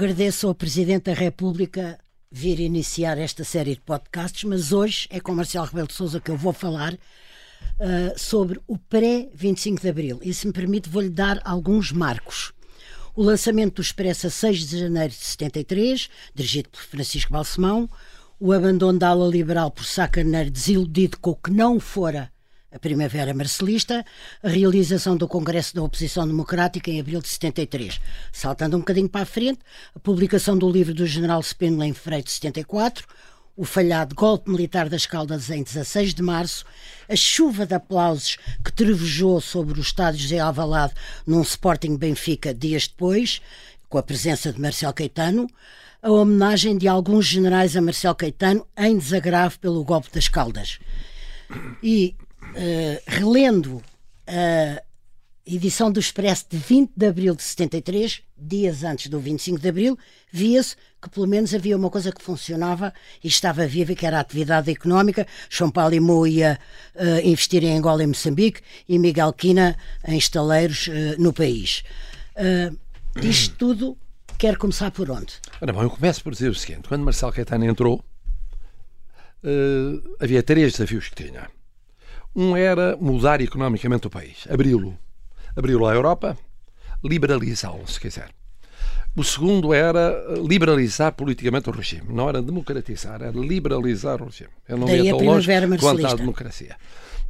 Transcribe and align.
Agradeço 0.00 0.48
ao 0.48 0.54
Presidente 0.54 1.10
da 1.10 1.12
República 1.12 1.98
vir 2.32 2.58
iniciar 2.58 3.18
esta 3.18 3.44
série 3.44 3.74
de 3.74 3.82
podcasts, 3.82 4.44
mas 4.44 4.72
hoje 4.72 5.06
é 5.10 5.20
com 5.20 5.34
Marcelo 5.34 5.66
Rebelo 5.66 5.88
de 5.88 5.92
Sousa 5.92 6.18
que 6.18 6.30
eu 6.30 6.38
vou 6.38 6.54
falar 6.54 6.94
uh, 6.94 6.98
sobre 8.18 8.58
o 8.66 8.78
pré-25 8.78 9.78
de 9.78 9.88
Abril. 9.90 10.18
E 10.22 10.32
se 10.32 10.46
me 10.46 10.54
permite, 10.54 10.88
vou-lhe 10.88 11.10
dar 11.10 11.38
alguns 11.44 11.92
marcos. 11.92 12.50
O 13.14 13.22
lançamento 13.22 13.74
do 13.74 13.82
Expresso 13.82 14.28
a 14.28 14.30
6 14.30 14.68
de 14.68 14.78
janeiro 14.78 15.12
de 15.12 15.18
73, 15.18 16.08
dirigido 16.34 16.70
por 16.70 16.80
Francisco 16.80 17.34
Balsemão, 17.34 17.86
o 18.40 18.54
abandono 18.54 18.98
da 18.98 19.10
ala 19.10 19.28
liberal 19.28 19.70
por 19.70 19.84
Sá 19.84 20.08
Carneiro, 20.08 20.50
desiludido 20.50 21.18
com 21.18 21.32
o 21.32 21.36
que 21.36 21.50
não 21.50 21.78
fora 21.78 22.32
a 22.72 22.78
Primavera 22.78 23.34
Marcelista, 23.34 24.04
a 24.42 24.48
realização 24.48 25.16
do 25.16 25.26
Congresso 25.26 25.74
da 25.74 25.82
Oposição 25.82 26.26
Democrática 26.26 26.90
em 26.90 27.00
abril 27.00 27.20
de 27.20 27.28
73. 27.28 28.00
Saltando 28.32 28.76
um 28.76 28.80
bocadinho 28.80 29.08
para 29.08 29.22
a 29.22 29.26
frente, 29.26 29.60
a 29.94 29.98
publicação 29.98 30.56
do 30.56 30.70
livro 30.70 30.94
do 30.94 31.06
general 31.06 31.40
Spindler 31.40 31.88
em 31.88 31.92
fevereiro 31.92 32.26
de 32.26 32.32
74, 32.32 33.06
o 33.56 33.64
falhado 33.64 34.14
golpe 34.14 34.50
militar 34.50 34.88
das 34.88 35.04
Caldas 35.04 35.50
em 35.50 35.62
16 35.62 36.14
de 36.14 36.22
março, 36.22 36.64
a 37.08 37.16
chuva 37.16 37.66
de 37.66 37.74
aplausos 37.74 38.38
que 38.64 38.72
trevejou 38.72 39.40
sobre 39.40 39.78
o 39.78 39.82
estádio 39.82 40.20
José 40.20 40.38
Alvalade 40.38 40.94
num 41.26 41.42
Sporting 41.42 41.96
Benfica 41.96 42.54
dias 42.54 42.86
depois, 42.86 43.42
com 43.88 43.98
a 43.98 44.02
presença 44.02 44.52
de 44.52 44.60
Marcelo 44.60 44.94
Caetano, 44.94 45.46
a 46.02 46.10
homenagem 46.10 46.78
de 46.78 46.88
alguns 46.88 47.26
generais 47.26 47.76
a 47.76 47.82
Marcelo 47.82 48.14
Caetano 48.14 48.66
em 48.78 48.96
desagravo 48.96 49.58
pelo 49.58 49.84
golpe 49.84 50.08
das 50.10 50.28
Caldas. 50.28 50.78
E 51.82 52.14
uh, 52.50 53.02
relendo 53.06 53.82
a 54.26 54.82
edição 55.46 55.90
do 55.90 55.98
Expresso 55.98 56.46
de 56.50 56.56
20 56.56 56.92
de 56.96 57.06
abril 57.06 57.34
de 57.34 57.42
73, 57.42 58.22
dias 58.36 58.84
antes 58.84 59.08
do 59.08 59.18
25 59.18 59.58
de 59.58 59.68
abril, 59.68 59.98
via-se 60.32 60.76
que 61.00 61.08
pelo 61.08 61.26
menos 61.26 61.54
havia 61.54 61.76
uma 61.76 61.90
coisa 61.90 62.12
que 62.12 62.22
funcionava 62.22 62.92
e 63.22 63.28
estava 63.28 63.66
viva, 63.66 63.94
que 63.94 64.06
era 64.06 64.18
a 64.18 64.20
atividade 64.20 64.70
económica. 64.70 65.26
João 65.48 65.70
Paulo 65.70 65.94
Imou 65.94 66.26
ia 66.26 66.58
uh, 66.94 67.26
investir 67.26 67.64
em 67.64 67.76
Angola 67.76 68.02
e 68.02 68.06
Moçambique 68.06 68.60
e 68.88 68.98
Miguel 68.98 69.32
Quina 69.32 69.76
em 70.06 70.18
estaleiros 70.18 70.88
uh, 70.88 71.20
no 71.20 71.32
país. 71.32 71.82
Uh, 72.36 72.78
isto 73.22 73.56
tudo, 73.56 73.98
quer 74.38 74.56
começar 74.56 74.90
por 74.90 75.10
onde? 75.10 75.34
Ora 75.60 75.72
bom, 75.72 75.82
eu 75.82 75.90
começo 75.90 76.22
por 76.22 76.32
dizer 76.32 76.50
o 76.50 76.54
seguinte: 76.54 76.86
quando 76.88 77.02
Marcelo 77.02 77.32
Caetano 77.32 77.64
entrou, 77.64 78.04
havia 80.20 80.42
três 80.42 80.72
desafios 80.72 81.08
que 81.08 81.24
tinha. 81.24 81.48
Um 82.34 82.56
era 82.56 82.96
mudar 82.96 83.40
economicamente 83.40 84.06
o 84.06 84.10
país, 84.10 84.46
abri-lo. 84.48 84.96
Abri-lo 85.56 85.86
à 85.86 85.94
Europa, 85.94 86.36
liberalizá-lo, 87.02 87.86
se 87.88 87.98
quiser. 87.98 88.30
O 89.16 89.24
segundo 89.24 89.74
era 89.74 90.14
liberalizar 90.36 91.12
politicamente 91.12 91.68
o 91.68 91.72
regime. 91.72 92.12
Não 92.12 92.28
era 92.28 92.40
democratizar, 92.40 93.20
era 93.20 93.36
liberalizar 93.36 94.22
o 94.22 94.26
regime. 94.26 94.50
Eu 94.68 94.78
não 94.78 94.86
Daí 94.86 95.06
ia 95.06 95.16
tão 95.16 95.26
longe 95.26 95.50
quanto 95.78 96.06
à 96.06 96.14
democracia. 96.14 96.76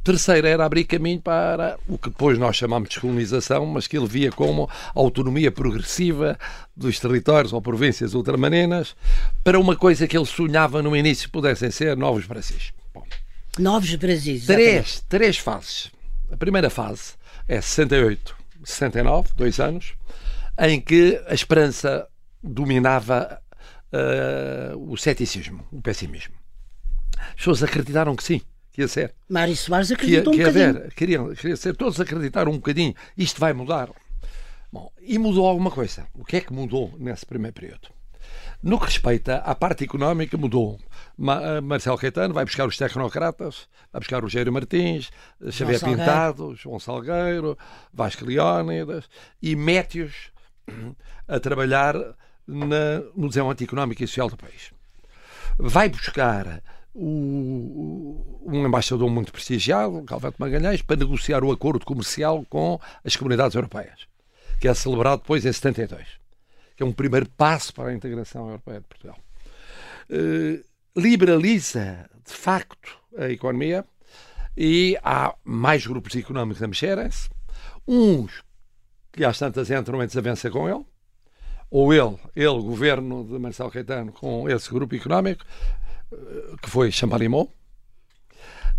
Terceiro 0.03 0.47
era 0.47 0.65
abrir 0.65 0.85
caminho 0.85 1.21
para 1.21 1.77
o 1.87 1.95
que 1.95 2.09
depois 2.09 2.37
nós 2.37 2.55
chamamos 2.55 2.89
de 2.89 2.99
colonização, 2.99 3.65
mas 3.67 3.85
que 3.85 3.95
ele 3.95 4.07
via 4.07 4.31
como 4.31 4.67
autonomia 4.95 5.51
progressiva 5.51 6.39
dos 6.75 6.99
territórios 6.99 7.53
ou 7.53 7.61
províncias 7.61 8.15
ultramarinas, 8.15 8.95
para 9.43 9.59
uma 9.59 9.75
coisa 9.75 10.07
que 10.07 10.17
ele 10.17 10.25
sonhava 10.25 10.81
no 10.81 10.95
início 10.95 11.29
pudessem 11.29 11.69
ser 11.69 11.95
novos 11.95 12.25
Brasis. 12.25 12.73
Bom, 12.91 13.03
Novos 13.59 13.93
Brasis. 13.95 14.45
Três, 14.45 15.03
três 15.09 15.37
fases. 15.37 15.91
A 16.31 16.37
primeira 16.37 16.69
fase 16.69 17.13
é 17.47 17.59
68, 17.59 18.35
69, 18.63 19.29
dois 19.35 19.59
anos, 19.59 19.93
em 20.57 20.79
que 20.79 21.21
a 21.27 21.33
esperança 21.33 22.07
dominava 22.41 23.41
uh, 23.91 24.91
o 24.91 24.97
ceticismo, 24.97 25.67
o 25.71 25.81
pessimismo. 25.81 26.33
As 27.17 27.35
pessoas 27.35 27.61
acreditaram 27.61 28.15
que 28.15 28.23
sim, 28.23 28.41
que 28.71 28.81
ia 28.81 28.87
ser. 28.87 29.13
Mário 29.27 29.55
Soares 29.55 29.91
acreditou 29.91 30.31
que 30.31 30.39
ia, 30.39 30.47
um 30.47 30.51
que 30.51 30.53
bocadinho. 30.59 30.77
Haver, 30.77 30.93
queriam, 30.93 31.35
queria 31.35 31.57
ser, 31.57 31.75
todos 31.75 31.99
acreditaram 31.99 32.51
um 32.53 32.55
bocadinho, 32.55 32.95
isto 33.17 33.39
vai 33.39 33.51
mudar. 33.51 33.89
Bom, 34.71 34.89
e 35.01 35.19
mudou 35.19 35.45
alguma 35.45 35.69
coisa. 35.69 36.07
O 36.13 36.23
que 36.23 36.37
é 36.37 36.41
que 36.41 36.53
mudou 36.53 36.93
nesse 36.97 37.25
primeiro 37.25 37.53
período? 37.53 37.89
No 38.63 38.79
que 38.79 38.85
respeita 38.85 39.37
à 39.37 39.53
parte 39.53 39.83
económica, 39.83 40.37
mudou. 40.37 40.79
Eh, 41.19 41.61
Marcelo 41.61 41.97
Caetano 41.97 42.33
vai 42.33 42.45
buscar 42.45 42.67
os 42.67 42.77
tecnocratas, 42.77 43.67
vai 43.91 43.99
buscar 43.99 44.21
Rogério 44.21 44.51
Martins, 44.51 45.11
João 45.39 45.51
Xavier 45.51 45.79
Salgueiro. 45.79 46.01
Pintado, 46.01 46.55
João 46.55 46.79
Salgueiro, 46.79 47.57
Vasco 47.93 48.25
Leónidas 48.25 49.09
e 49.41 49.55
mete-os 49.55 50.31
a 51.27 51.39
trabalhar 51.39 51.95
na, 52.47 52.99
no 53.15 53.27
desenvolvimento 53.27 53.63
económico 53.63 54.03
e 54.03 54.07
social 54.07 54.29
do 54.29 54.37
país. 54.37 54.71
Vai 55.57 55.89
buscar 55.89 56.63
o, 56.93 58.41
um 58.45 58.65
embaixador 58.65 59.09
muito 59.09 59.31
prestigiado, 59.31 60.03
Calvete 60.03 60.37
Magalhães, 60.39 60.81
para 60.81 60.97
negociar 60.97 61.43
o 61.43 61.51
acordo 61.51 61.85
comercial 61.85 62.45
com 62.49 62.79
as 63.03 63.15
comunidades 63.15 63.55
europeias, 63.55 64.07
que 64.59 64.67
é 64.67 64.73
celebrado 64.73 65.21
depois 65.21 65.45
em 65.45 65.51
72 65.51 66.21
que 66.81 66.83
é 66.83 66.87
um 66.87 66.91
primeiro 66.91 67.29
passo 67.29 67.71
para 67.75 67.89
a 67.89 67.93
integração 67.93 68.47
europeia 68.47 68.79
de 68.79 68.87
Portugal. 68.87 69.17
Uh, 70.09 70.63
liberaliza, 70.95 72.09
de 72.25 72.33
facto, 72.33 72.97
a 73.17 73.29
economia 73.29 73.85
e 74.55 74.97
há 75.03 75.33
mais 75.43 75.85
grupos 75.85 76.15
económicos 76.15 76.61
a 76.61 76.67
mexerem-se. 76.67 77.29
Uns 77.87 78.43
que 79.11 79.25
às 79.25 79.37
tantas 79.37 79.69
entram 79.69 80.01
em 80.01 80.07
desavença 80.07 80.49
com 80.49 80.69
ele, 80.69 80.85
ou 81.69 81.93
ele, 81.93 82.17
ele, 82.35 82.61
governo 82.61 83.23
de 83.23 83.37
Marcelo 83.39 83.71
Caetano, 83.71 84.11
com 84.11 84.49
esse 84.49 84.69
grupo 84.69 84.95
económico, 84.95 85.43
eh, 86.11 86.55
que 86.61 86.69
foi 86.69 86.91
Champalimau, 86.91 87.53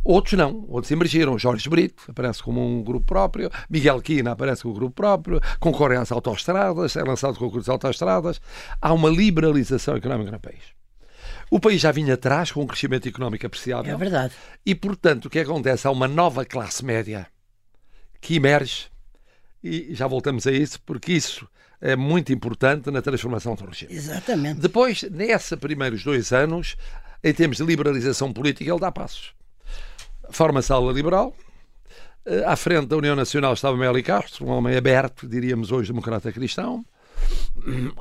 Outros 0.04 0.36
não, 0.36 0.64
outros 0.68 0.90
emergiram. 0.90 1.38
Jorge 1.38 1.68
Brito 1.68 2.10
aparece 2.10 2.42
como 2.42 2.60
um 2.60 2.82
grupo 2.82 3.06
próprio, 3.06 3.48
Miguel 3.70 4.02
Quina 4.02 4.32
aparece 4.32 4.62
como 4.62 4.74
um 4.74 4.78
grupo 4.78 4.94
próprio, 4.96 5.40
concorrem 5.60 5.98
às 5.98 6.10
autoestradas, 6.10 6.96
é 6.96 7.04
lançado 7.04 7.38
concurso 7.38 7.66
de 7.66 7.70
autoestradas. 7.70 8.40
Há 8.80 8.92
uma 8.92 9.08
liberalização 9.08 9.94
económica 9.94 10.32
no 10.32 10.40
país. 10.40 10.81
O 11.52 11.60
país 11.60 11.80
já 11.80 11.92
vinha 11.92 12.14
atrás 12.14 12.50
com 12.50 12.62
um 12.62 12.66
crescimento 12.66 13.06
económico 13.06 13.46
apreciável. 13.46 13.94
É 13.94 13.96
verdade. 13.96 14.32
E, 14.64 14.74
portanto, 14.74 15.26
o 15.26 15.30
que 15.30 15.38
acontece? 15.38 15.86
Há 15.86 15.90
uma 15.90 16.08
nova 16.08 16.44
classe 16.44 16.84
média 16.84 17.26
que 18.20 18.36
emerge 18.36 18.86
e 19.62 19.94
já 19.94 20.06
voltamos 20.06 20.46
a 20.46 20.52
isso, 20.52 20.80
porque 20.80 21.12
isso 21.12 21.46
é 21.80 21.94
muito 21.94 22.32
importante 22.32 22.90
na 22.90 23.02
transformação 23.02 23.54
do 23.54 23.66
regime. 23.66 23.92
Exatamente. 23.92 24.60
Depois, 24.60 25.02
nesses 25.02 25.56
primeiros 25.58 26.02
dois 26.02 26.32
anos, 26.32 26.76
em 27.22 27.34
termos 27.34 27.58
de 27.58 27.64
liberalização 27.64 28.32
política, 28.32 28.70
ele 28.70 28.80
dá 28.80 28.90
passos 28.90 29.34
forma-se 30.32 30.72
a 30.72 30.76
ala 30.76 30.92
liberal. 30.92 31.34
Eh, 32.24 32.42
à 32.44 32.56
frente 32.56 32.86
da 32.86 32.96
União 32.96 33.14
Nacional 33.14 33.52
estava 33.52 33.76
Meli 33.76 34.02
Castro, 34.02 34.46
um 34.46 34.50
homem 34.50 34.76
aberto, 34.76 35.28
diríamos 35.28 35.70
hoje, 35.70 35.90
democrata 35.92 36.32
cristão. 36.32 36.84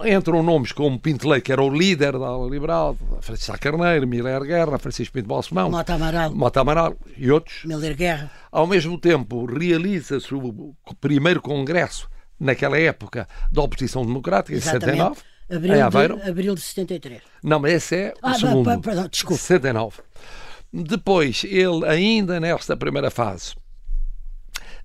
Entram 0.03 0.41
nomes 0.41 0.71
como 0.71 0.99
Pinto 0.99 1.29
Leite, 1.29 1.45
que 1.45 1.51
era 1.51 1.61
o 1.61 1.69
líder 1.69 2.13
da 2.13 2.25
ala 2.25 2.49
liberal, 2.49 2.97
Francisco 3.21 3.59
Carneiro, 3.59 4.07
Miller 4.07 4.41
Guerra, 4.41 4.79
Francisco 4.79 5.13
Pinto 5.13 5.27
Balsemão, 5.27 5.69
Mota 5.69 5.93
Amaral. 5.93 6.33
Mota 6.33 6.61
Amaral 6.61 6.97
e 7.15 7.29
outros. 7.29 7.63
Miller 7.65 7.95
Guerra. 7.95 8.31
Ao 8.51 8.65
mesmo 8.65 8.97
tempo, 8.97 9.45
realiza-se 9.45 10.33
o 10.33 10.75
primeiro 10.99 11.41
congresso, 11.41 12.09
naquela 12.39 12.79
época, 12.79 13.27
da 13.51 13.61
oposição 13.61 14.03
democrática, 14.03 14.57
em 14.57 14.61
79. 14.61 15.21
Abril 15.49 15.75
em 15.75 15.81
Aveiro. 15.81 16.17
De, 16.17 16.29
abril 16.29 16.55
de 16.55 16.61
73. 16.61 17.21
Não, 17.43 17.59
mas 17.59 17.73
esse 17.73 17.95
é 17.95 18.13
o 18.23 18.27
ah, 18.27 18.33
segundo. 18.33 18.81
Perdão, 18.81 19.07
desculpa. 19.07 19.41
79. 19.41 20.01
Depois, 20.73 21.43
ele, 21.43 21.85
ainda 21.85 22.39
nesta 22.39 22.77
primeira 22.77 23.11
fase, 23.11 23.53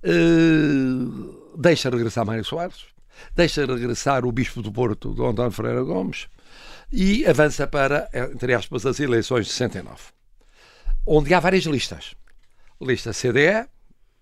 uh, 0.04 1.56
deixa 1.56 1.88
regressar 1.88 2.26
Mário 2.26 2.44
Soares, 2.44 2.86
deixa 3.34 3.66
regressar 3.66 4.24
o 4.24 4.32
Bispo 4.32 4.62
do 4.62 4.72
Porto, 4.72 5.12
Dom 5.12 5.30
António 5.30 5.52
Ferreira 5.52 5.82
Gomes, 5.82 6.26
e 6.92 7.26
avança 7.26 7.66
para, 7.66 8.08
entre 8.12 8.54
aspas, 8.54 8.86
as 8.86 9.00
eleições 9.00 9.46
de 9.46 9.52
69, 9.52 9.96
onde 11.06 11.34
há 11.34 11.40
várias 11.40 11.64
listas. 11.64 12.14
Lista 12.80 13.12
CDE, 13.12 13.66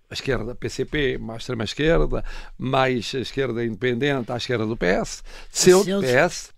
a 0.09 0.13
esquerda 0.13 0.55
PCP, 0.55 1.17
mais 1.17 1.41
extrema-esquerda, 1.41 2.23
mais 2.57 3.13
a 3.15 3.19
esquerda 3.19 3.65
independente, 3.65 4.31
à 4.31 4.37
esquerda 4.37 4.65
do 4.65 4.77
PS, 4.77 5.23
seu 5.51 5.83
PS. 5.83 6.53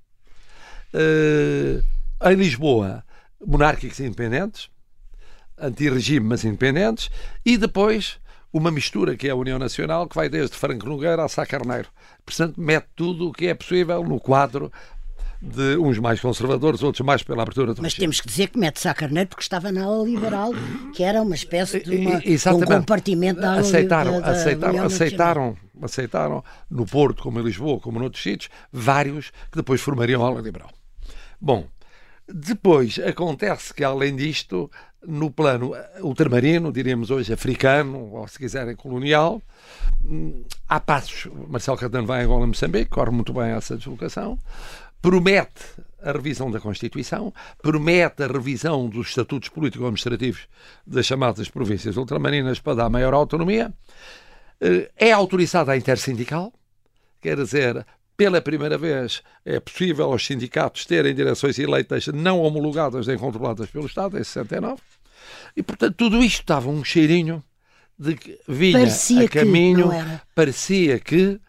Uh, 0.93 1.83
em 2.29 2.35
Lisboa, 2.35 3.03
monárquicos 3.45 3.99
independentes, 3.99 4.69
anti-regime, 5.57 6.27
mas 6.27 6.43
independentes, 6.43 7.09
e 7.45 7.57
depois 7.57 8.19
uma 8.57 8.71
mistura 8.71 9.15
que 9.15 9.27
é 9.27 9.31
a 9.31 9.35
União 9.35 9.59
Nacional, 9.59 10.07
que 10.07 10.15
vai 10.15 10.29
desde 10.29 10.55
Franco 10.55 10.87
Nogueira 10.87 11.23
a 11.23 11.27
Sá 11.27 11.45
Carneiro. 11.45 11.89
Portanto, 12.25 12.59
mete 12.59 12.87
tudo 12.95 13.29
o 13.29 13.33
que 13.33 13.47
é 13.47 13.53
possível 13.53 14.03
no 14.03 14.19
quadro 14.19 14.71
de 15.39 15.77
uns 15.77 15.99
mais 15.99 16.19
conservadores, 16.19 16.81
outros 16.81 17.05
mais 17.05 17.21
pela 17.21 17.43
abertura 17.43 17.73
do 17.73 17.81
Mas 17.81 17.93
temos 17.93 18.19
que 18.19 18.27
dizer 18.27 18.47
que 18.47 18.57
mete 18.57 18.79
Sá 18.79 18.93
Carneiro 18.93 19.29
porque 19.29 19.43
estava 19.43 19.71
na 19.71 19.85
ala 19.85 20.03
liberal, 20.03 20.51
que 20.95 21.03
era 21.03 21.21
uma 21.21 21.35
espécie 21.35 21.79
de 21.79 21.95
uma, 21.95 22.55
um 22.55 22.61
compartimento 22.61 23.39
da 23.39 23.51
ala 23.51 23.61
aceitaram, 23.61 24.19
da, 24.19 24.31
aceitaram, 24.31 24.75
da 24.75 24.83
aceitaram 24.85 25.57
aceitaram, 25.81 26.43
no 26.69 26.85
Porto, 26.85 27.21
como 27.21 27.39
em 27.39 27.43
Lisboa, 27.43 27.79
como 27.79 27.99
noutros 27.99 28.23
sítios, 28.23 28.49
vários 28.71 29.29
que 29.51 29.57
depois 29.57 29.79
formariam 29.79 30.25
a 30.25 30.27
ala 30.27 30.41
liberal. 30.41 30.71
Bom, 31.39 31.67
depois 32.27 32.99
acontece 32.99 33.73
que, 33.73 33.83
além 33.83 34.15
disto, 34.15 34.71
no 35.07 35.31
plano 35.31 35.71
ultramarino, 36.01 36.69
diríamos 36.69 37.09
hoje 37.09 37.31
africano, 37.31 38.13
ou 38.13 38.27
se 38.27 38.37
quiserem 38.37 38.75
colonial, 38.75 39.41
hum, 40.03 40.43
há 40.67 40.81
passos. 40.81 41.31
Marcelo 41.47 41.77
Caetano 41.77 42.05
vai 42.05 42.23
agora 42.23 42.43
a 42.43 42.47
Moçambique, 42.47 42.89
corre 42.89 43.11
muito 43.11 43.31
bem 43.31 43.51
essa 43.51 43.77
deslocação, 43.77 44.37
promete 45.01 45.63
a 46.03 46.11
revisão 46.11 46.51
da 46.51 46.59
Constituição, 46.59 47.33
promete 47.61 48.21
a 48.21 48.27
revisão 48.27 48.89
dos 48.89 49.07
estatutos 49.07 49.47
político-administrativos 49.47 50.47
das 50.85 51.05
chamadas 51.05 51.47
províncias 51.47 51.95
ultramarinas 51.95 52.59
para 52.59 52.75
dar 52.75 52.89
maior 52.89 53.13
autonomia, 53.13 53.73
eh, 54.59 54.91
é 54.97 55.11
autorizada 55.13 55.71
a 55.71 55.77
intersindical, 55.77 56.51
quer 57.21 57.37
dizer, 57.37 57.85
pela 58.17 58.41
primeira 58.41 58.77
vez 58.77 59.21
é 59.45 59.59
possível 59.59 60.11
aos 60.11 60.25
sindicatos 60.25 60.85
terem 60.85 61.13
direções 61.13 61.57
eleitas 61.59 62.07
não 62.07 62.41
homologadas 62.41 63.07
nem 63.07 63.17
controladas 63.17 63.69
pelo 63.69 63.85
Estado, 63.85 64.17
em 64.17 64.23
69, 64.23 64.81
e 65.55 65.63
portanto 65.63 65.95
tudo 65.95 66.23
isto 66.23 66.41
estava 66.41 66.69
um 66.69 66.83
cheirinho 66.83 67.43
de 67.97 68.15
que 68.15 68.39
vinha 68.47 68.79
parecia 68.79 69.25
a 69.25 69.29
caminho, 69.29 69.89
que 69.89 70.21
parecia 70.35 70.99
que 70.99 71.39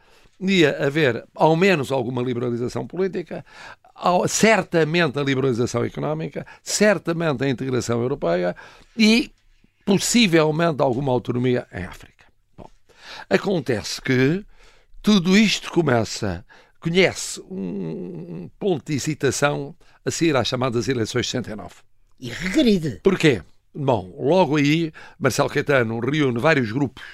ia 0.41 0.87
haver 0.87 1.27
ao 1.35 1.57
menos 1.57 1.91
alguma 1.91 2.23
liberalização 2.23 2.87
política, 2.87 3.45
certamente 4.29 5.19
a 5.19 5.23
liberalização 5.23 5.85
económica, 5.85 6.47
certamente 6.63 7.45
a 7.45 7.49
integração 7.49 8.01
europeia 8.01 8.55
e 8.97 9.33
possivelmente 9.85 10.81
alguma 10.81 11.13
autonomia 11.13 11.67
em 11.73 11.85
África. 11.85 12.25
Bom, 12.57 12.71
acontece 13.29 14.01
que 14.01 14.45
tudo 15.03 15.37
isto 15.37 15.71
começa, 15.73 16.45
conhece 16.79 17.41
um 17.51 18.49
ponto 18.59 18.87
de 18.87 18.95
hesitação 18.95 19.75
a 20.05 20.11
seguir 20.11 20.37
às 20.37 20.47
chamadas 20.47 20.89
eleições 20.89 21.27
de 21.27 21.33
69. 21.33 21.75
E 22.21 22.31
regride. 22.31 23.01
Porquê? 23.03 23.43
Bom, 23.75 24.15
logo 24.19 24.57
aí, 24.57 24.93
Marcelo 25.19 25.49
Caetano 25.49 26.01
reúne 26.01 26.39
vários 26.39 26.73
grupos 26.73 27.05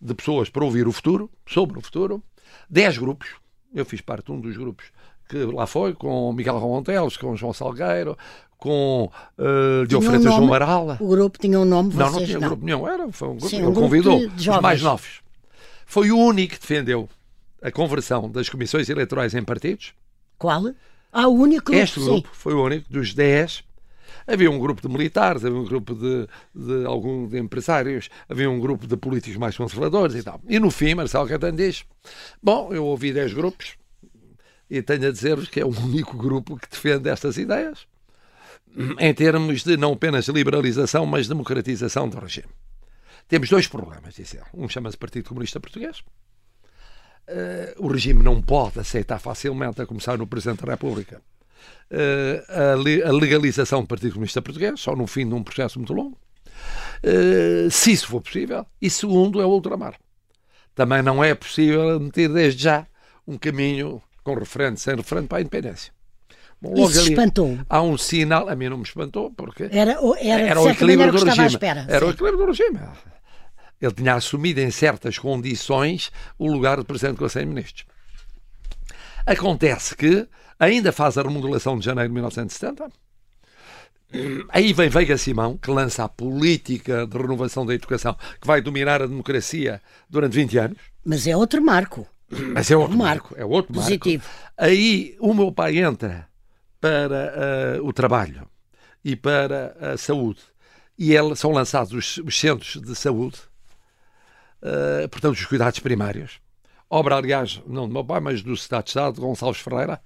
de 0.00 0.14
pessoas 0.14 0.48
para 0.50 0.64
ouvir 0.64 0.86
o 0.86 0.92
futuro, 0.92 1.30
sobre 1.46 1.78
o 1.78 1.82
futuro, 1.82 2.22
dez 2.68 2.98
grupos, 2.98 3.28
eu 3.74 3.84
fiz 3.84 4.00
parte 4.00 4.26
de 4.26 4.32
um 4.32 4.40
dos 4.40 4.56
grupos 4.56 4.86
que 5.28 5.38
lá 5.38 5.66
foi, 5.66 5.94
com 5.94 6.32
Miguel 6.32 6.58
Rontelos, 6.58 7.16
com 7.16 7.34
João 7.34 7.52
Salgueiro, 7.52 8.16
com 8.58 9.10
uh, 9.38 9.86
Diogo 9.86 10.04
Freitas 10.04 10.26
um 10.26 10.36
João 10.36 10.46
Marala. 10.46 10.98
O 11.00 11.08
grupo 11.08 11.38
tinha 11.38 11.58
um 11.58 11.64
nome, 11.64 11.94
Não, 11.94 12.10
não 12.12 12.24
tinha 12.24 12.38
não. 12.38 12.48
grupo 12.48 12.64
nenhum, 12.64 12.86
era, 12.86 13.10
foi 13.10 13.28
um 13.28 13.36
grupo, 13.36 13.48
Sim, 13.48 13.64
um 13.64 13.72
convidou 13.74 14.18
os 14.18 14.46
mais 14.60 14.82
novos. 14.82 15.20
Foi 15.86 16.10
o 16.10 16.18
único 16.18 16.54
que 16.54 16.60
defendeu 16.60 17.08
a 17.62 17.70
conversão 17.70 18.30
das 18.30 18.48
comissões 18.48 18.88
eleitorais 18.88 19.34
em 19.34 19.42
partidos. 19.42 19.94
Qual? 20.38 20.64
Ah, 21.12 21.26
o 21.28 21.32
único 21.34 21.66
grupo, 21.66 21.78
Este 21.80 22.00
grupo 22.00 22.28
sim. 22.28 22.34
foi 22.34 22.54
o 22.54 22.62
único 22.62 22.92
dos 22.92 23.14
10 23.14 23.64
Havia 24.26 24.50
um 24.50 24.58
grupo 24.58 24.80
de 24.80 24.88
militares, 24.88 25.44
havia 25.44 25.58
um 25.58 25.64
grupo 25.64 25.94
de, 25.94 26.26
de 26.54 26.86
algum 26.86 27.28
de 27.28 27.38
empresários, 27.38 28.08
havia 28.28 28.48
um 28.48 28.58
grupo 28.58 28.86
de 28.86 28.96
políticos 28.96 29.36
mais 29.36 29.56
conservadores 29.56 30.14
e 30.16 30.22
tal. 30.22 30.40
E 30.48 30.58
no 30.58 30.70
fim, 30.70 30.94
Marcelo 30.94 31.28
Caetano 31.28 31.56
diz: 31.56 31.84
Bom, 32.42 32.72
eu 32.72 32.84
ouvi 32.84 33.12
10 33.12 33.34
grupos, 33.34 33.76
e 34.70 34.82
tenho 34.82 35.08
a 35.08 35.12
dizer-vos 35.12 35.48
que 35.48 35.60
é 35.60 35.64
o 35.64 35.68
único 35.68 36.16
grupo 36.16 36.56
que 36.56 36.68
defende 36.68 37.08
estas 37.08 37.36
ideias, 37.36 37.86
em 38.98 39.14
termos 39.14 39.62
de 39.62 39.76
não 39.76 39.92
apenas 39.92 40.26
liberalização, 40.28 41.06
mas 41.06 41.28
democratização 41.28 42.08
do 42.08 42.18
regime. 42.18 42.48
Temos 43.28 43.48
dois 43.48 43.66
problemas, 43.66 44.14
disse 44.14 44.36
ele. 44.36 44.46
Um 44.52 44.68
chama-se 44.68 44.96
Partido 44.96 45.28
Comunista 45.28 45.60
Português. 45.60 46.02
Uh, 47.26 47.86
o 47.86 47.88
regime 47.88 48.22
não 48.22 48.42
pode 48.42 48.78
aceitar 48.78 49.18
facilmente, 49.18 49.80
a 49.80 49.86
começar 49.86 50.18
no 50.18 50.26
Presidente 50.26 50.64
da 50.64 50.72
República, 50.72 51.22
a, 53.06 53.10
legalização 53.12 53.82
do 53.82 53.86
Partido 53.86 54.12
Comunista 54.12 54.42
Português, 54.42 54.80
só 54.80 54.94
no 54.96 55.06
fim 55.06 55.28
de 55.28 55.34
um 55.34 55.42
processo 55.42 55.78
muito 55.78 55.92
longo. 55.92 56.18
Uh, 57.02 57.70
se 57.70 57.92
isso 57.92 58.08
for 58.08 58.20
possível. 58.20 58.66
E 58.80 58.88
segundo 58.88 59.40
é 59.40 59.46
o 59.46 59.50
ultramar. 59.50 59.94
Também 60.74 61.02
não 61.02 61.22
é 61.22 61.34
possível 61.34 62.00
meter 62.00 62.28
desde 62.28 62.62
já 62.62 62.86
um 63.26 63.38
caminho 63.38 64.02
com 64.22 64.34
referente, 64.34 64.80
sem 64.80 64.96
referente, 64.96 65.28
para 65.28 65.38
a 65.38 65.40
independência. 65.40 65.92
Bom, 66.60 66.72
Isso 66.88 66.98
ali, 67.00 67.10
espantou. 67.10 67.58
Há 67.68 67.82
um 67.82 67.98
sinal, 67.98 68.48
a 68.48 68.56
mim 68.56 68.70
não 68.70 68.78
me 68.78 68.84
espantou, 68.84 69.30
porque 69.30 69.64
era, 69.64 69.98
era, 70.18 70.42
era 70.42 70.60
o 70.60 70.68
equilíbrio 70.68 71.12
do 71.12 71.24
regime. 71.24 71.46
Espera, 71.46 71.86
era 71.88 72.00
sim. 72.00 72.06
o 72.06 72.10
equilíbrio 72.10 72.38
do 72.38 72.46
regime. 72.46 72.80
Ele 73.80 73.92
tinha 73.92 74.14
assumido 74.14 74.60
em 74.60 74.70
certas 74.70 75.18
condições 75.18 76.10
o 76.38 76.50
lugar 76.50 76.78
de 76.78 76.84
Presidente 76.84 77.16
do 77.16 77.18
Conselho 77.18 77.44
de 77.44 77.50
Ministros. 77.50 77.86
Acontece 79.26 79.96
que 79.96 80.28
ainda 80.58 80.92
faz 80.92 81.16
a 81.16 81.22
remodelação 81.22 81.78
de 81.78 81.84
janeiro 81.84 82.08
de 82.08 82.14
1970. 82.14 82.90
Aí 84.50 84.72
vem 84.72 84.88
Veiga 84.88 85.18
Simão, 85.18 85.56
que 85.56 85.70
lança 85.70 86.04
a 86.04 86.08
política 86.08 87.06
de 87.06 87.16
renovação 87.16 87.66
da 87.66 87.74
educação, 87.74 88.16
que 88.40 88.46
vai 88.46 88.60
dominar 88.60 89.02
a 89.02 89.06
democracia 89.06 89.82
durante 90.08 90.34
20 90.34 90.58
anos. 90.58 90.78
Mas 91.04 91.26
é 91.26 91.36
outro 91.36 91.62
marco. 91.62 92.06
Mas 92.30 92.70
é 92.70 92.76
outro 92.76 92.96
marco. 92.96 93.34
É 93.36 93.44
outro 93.44 93.74
marco. 93.74 93.90
Positivo. 93.90 94.24
Aí 94.56 95.16
o 95.18 95.34
meu 95.34 95.50
pai 95.50 95.78
entra 95.78 96.28
para 96.80 97.80
uh, 97.80 97.86
o 97.86 97.92
trabalho 97.92 98.46
e 99.04 99.16
para 99.16 99.76
a 99.80 99.96
saúde. 99.96 100.40
E 100.96 101.14
ele, 101.14 101.34
são 101.34 101.50
lançados 101.50 101.92
os, 101.92 102.18
os 102.18 102.38
centros 102.38 102.80
de 102.80 102.94
saúde, 102.94 103.38
uh, 104.62 105.08
portanto, 105.08 105.34
os 105.34 105.44
cuidados 105.44 105.80
primários. 105.80 106.43
Obra, 106.94 107.16
aliás, 107.16 107.60
não 107.66 107.88
do 107.88 107.92
meu 107.92 108.04
pai, 108.04 108.20
mas 108.20 108.40
do 108.40 108.52
Estado 108.52 108.84
de 108.84 108.90
Estado, 108.90 109.20
Gonçalves 109.20 109.60
Ferreira, 109.60 110.00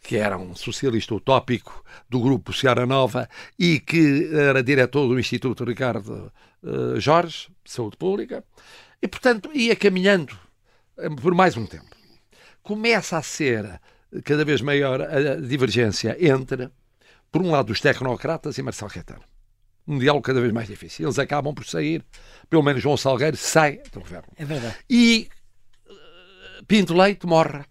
que 0.00 0.16
era 0.16 0.36
um 0.36 0.52
socialista 0.52 1.14
utópico 1.14 1.84
do 2.10 2.18
grupo 2.18 2.52
Seara 2.52 2.84
Nova 2.84 3.28
e 3.56 3.78
que 3.78 4.28
era 4.34 4.60
diretor 4.60 5.06
do 5.06 5.16
Instituto 5.16 5.62
Ricardo 5.62 6.32
uh, 6.60 6.98
Jorge, 6.98 7.46
de 7.62 7.70
Saúde 7.70 7.96
Pública, 7.96 8.42
e, 9.00 9.06
portanto, 9.06 9.48
ia 9.54 9.76
caminhando 9.76 10.36
por 11.22 11.36
mais 11.36 11.56
um 11.56 11.64
tempo. 11.64 11.86
Começa 12.64 13.16
a 13.16 13.22
ser 13.22 13.80
cada 14.24 14.44
vez 14.44 14.60
maior 14.60 15.00
a 15.00 15.36
divergência 15.36 16.16
entre, 16.18 16.68
por 17.30 17.42
um 17.42 17.52
lado, 17.52 17.70
os 17.70 17.80
tecnocratas 17.80 18.58
e 18.58 18.62
Marcelo 18.62 18.90
Caetano. 18.90 19.22
Um 19.86 20.00
diálogo 20.00 20.26
cada 20.26 20.40
vez 20.40 20.52
mais 20.52 20.66
difícil. 20.66 21.06
Eles 21.06 21.18
acabam 21.20 21.54
por 21.54 21.64
sair, 21.64 22.04
pelo 22.50 22.64
menos 22.64 22.82
João 22.82 22.96
Salgueiro 22.96 23.36
sai 23.36 23.80
do 23.92 24.00
governo. 24.00 24.26
É 24.36 24.44
verdade. 24.44 24.74
E 24.90 25.28
Pinto 26.66 26.94
Leite 26.94 27.26
morre. 27.26 27.64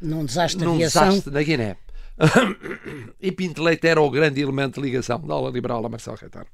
Num 0.00 0.24
desastre 0.24 0.64
num 0.64 0.78
desastre 0.78 1.32
na 1.32 1.42
Guiné. 1.42 1.76
e 3.20 3.32
Pinto 3.32 3.62
Leite 3.62 3.86
era 3.86 4.00
o 4.00 4.10
grande 4.10 4.40
elemento 4.40 4.80
de 4.80 4.86
ligação 4.86 5.20
da 5.20 5.34
aula 5.34 5.50
liberal 5.50 5.84
a 5.84 5.88
Marcelo 5.88 6.18
Caetano. 6.18 6.46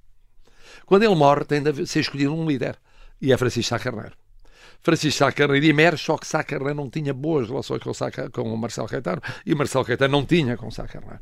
Quando 0.87 1.05
ele 1.05 1.15
morre, 1.15 1.45
tem 1.45 1.63
de 1.63 1.87
ser 1.87 2.01
escolhido 2.01 2.35
um 2.35 2.47
líder. 2.47 2.79
E 3.21 3.33
é 3.33 3.37
Francisco 3.37 3.71
Sá 3.71 3.79
Carneiro. 3.79 4.17
Francisco 4.81 5.19
Sá 5.19 5.31
Carneiro 5.31 5.65
e 5.65 5.73
Mer, 5.73 5.97
só 5.97 6.17
que 6.19 6.27
Sá 6.27 6.43
Carneiro 6.43 6.75
não 6.75 6.91
tinha 6.91 7.15
boas 7.15 7.49
relações 7.49 7.83
com, 7.83 7.95
Sá, 7.95 8.11
com 8.11 8.53
o 8.53 8.57
Marcelo 8.57 8.89
Caetano 8.89 9.23
e 9.47 9.55
Marcelo 9.55 9.85
Caetano 9.85 10.13
não 10.13 10.27
tinha 10.27 10.57
com 10.57 10.71
Sá 10.71 10.89
Carneiro. 10.89 11.21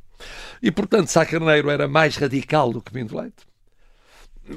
E, 0.63 0.71
portanto, 0.71 1.09
Sá 1.09 1.27
Carneiro 1.27 1.69
era 1.71 1.87
mais 1.87 2.17
radical 2.17 2.73
do 2.73 2.81
que 2.81 2.91
Pinto 2.91 3.17
Leite. 3.17 3.50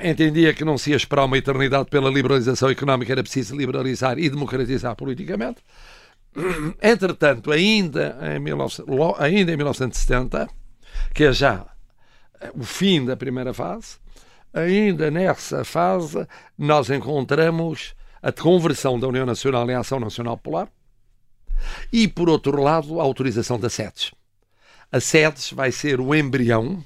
Entendia 0.01 0.53
que 0.53 0.65
não 0.65 0.77
se 0.77 0.91
ia 0.91 0.95
esperar 0.95 1.25
uma 1.25 1.37
eternidade 1.37 1.89
pela 1.89 2.09
liberalização 2.09 2.69
económica, 2.69 3.11
era 3.11 3.21
preciso 3.21 3.55
liberalizar 3.55 4.17
e 4.17 4.29
democratizar 4.29 4.95
politicamente. 4.95 5.61
Entretanto, 6.81 7.51
ainda 7.51 8.17
em, 8.35 8.43
19, 8.43 8.83
ainda 9.19 9.51
em 9.51 9.57
1970, 9.57 10.47
que 11.13 11.25
é 11.25 11.33
já 11.33 11.65
o 12.53 12.63
fim 12.63 13.05
da 13.05 13.15
primeira 13.15 13.53
fase, 13.53 13.97
ainda 14.53 15.09
nessa 15.11 15.63
fase 15.63 16.27
nós 16.57 16.89
encontramos 16.89 17.95
a 18.21 18.31
conversão 18.31 18.99
da 18.99 19.07
União 19.07 19.25
Nacional 19.25 19.69
em 19.69 19.75
Ação 19.75 19.99
Nacional 19.99 20.37
Popular 20.37 20.69
e, 21.91 22.07
por 22.07 22.29
outro 22.29 22.61
lado, 22.61 22.99
a 22.99 23.03
autorização 23.03 23.59
das 23.59 23.73
sedes. 23.73 24.11
A 24.91 24.99
SEDES 24.99 25.51
vai 25.51 25.71
ser 25.71 25.99
o 25.99 26.13
embrião 26.13 26.83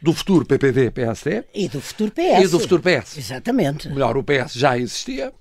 do 0.00 0.12
futuro 0.12 0.44
PPD-PSD 0.44 1.44
e 1.54 1.68
do 1.68 1.80
futuro 1.80 2.10
PS. 2.10 2.44
E 2.44 2.48
do 2.48 2.60
futuro 2.60 2.82
PS. 2.82 3.18
Exatamente. 3.18 3.88
Melhor, 3.88 4.16
o 4.16 4.24
PS 4.24 4.54
já 4.54 4.78
existia, 4.78 5.32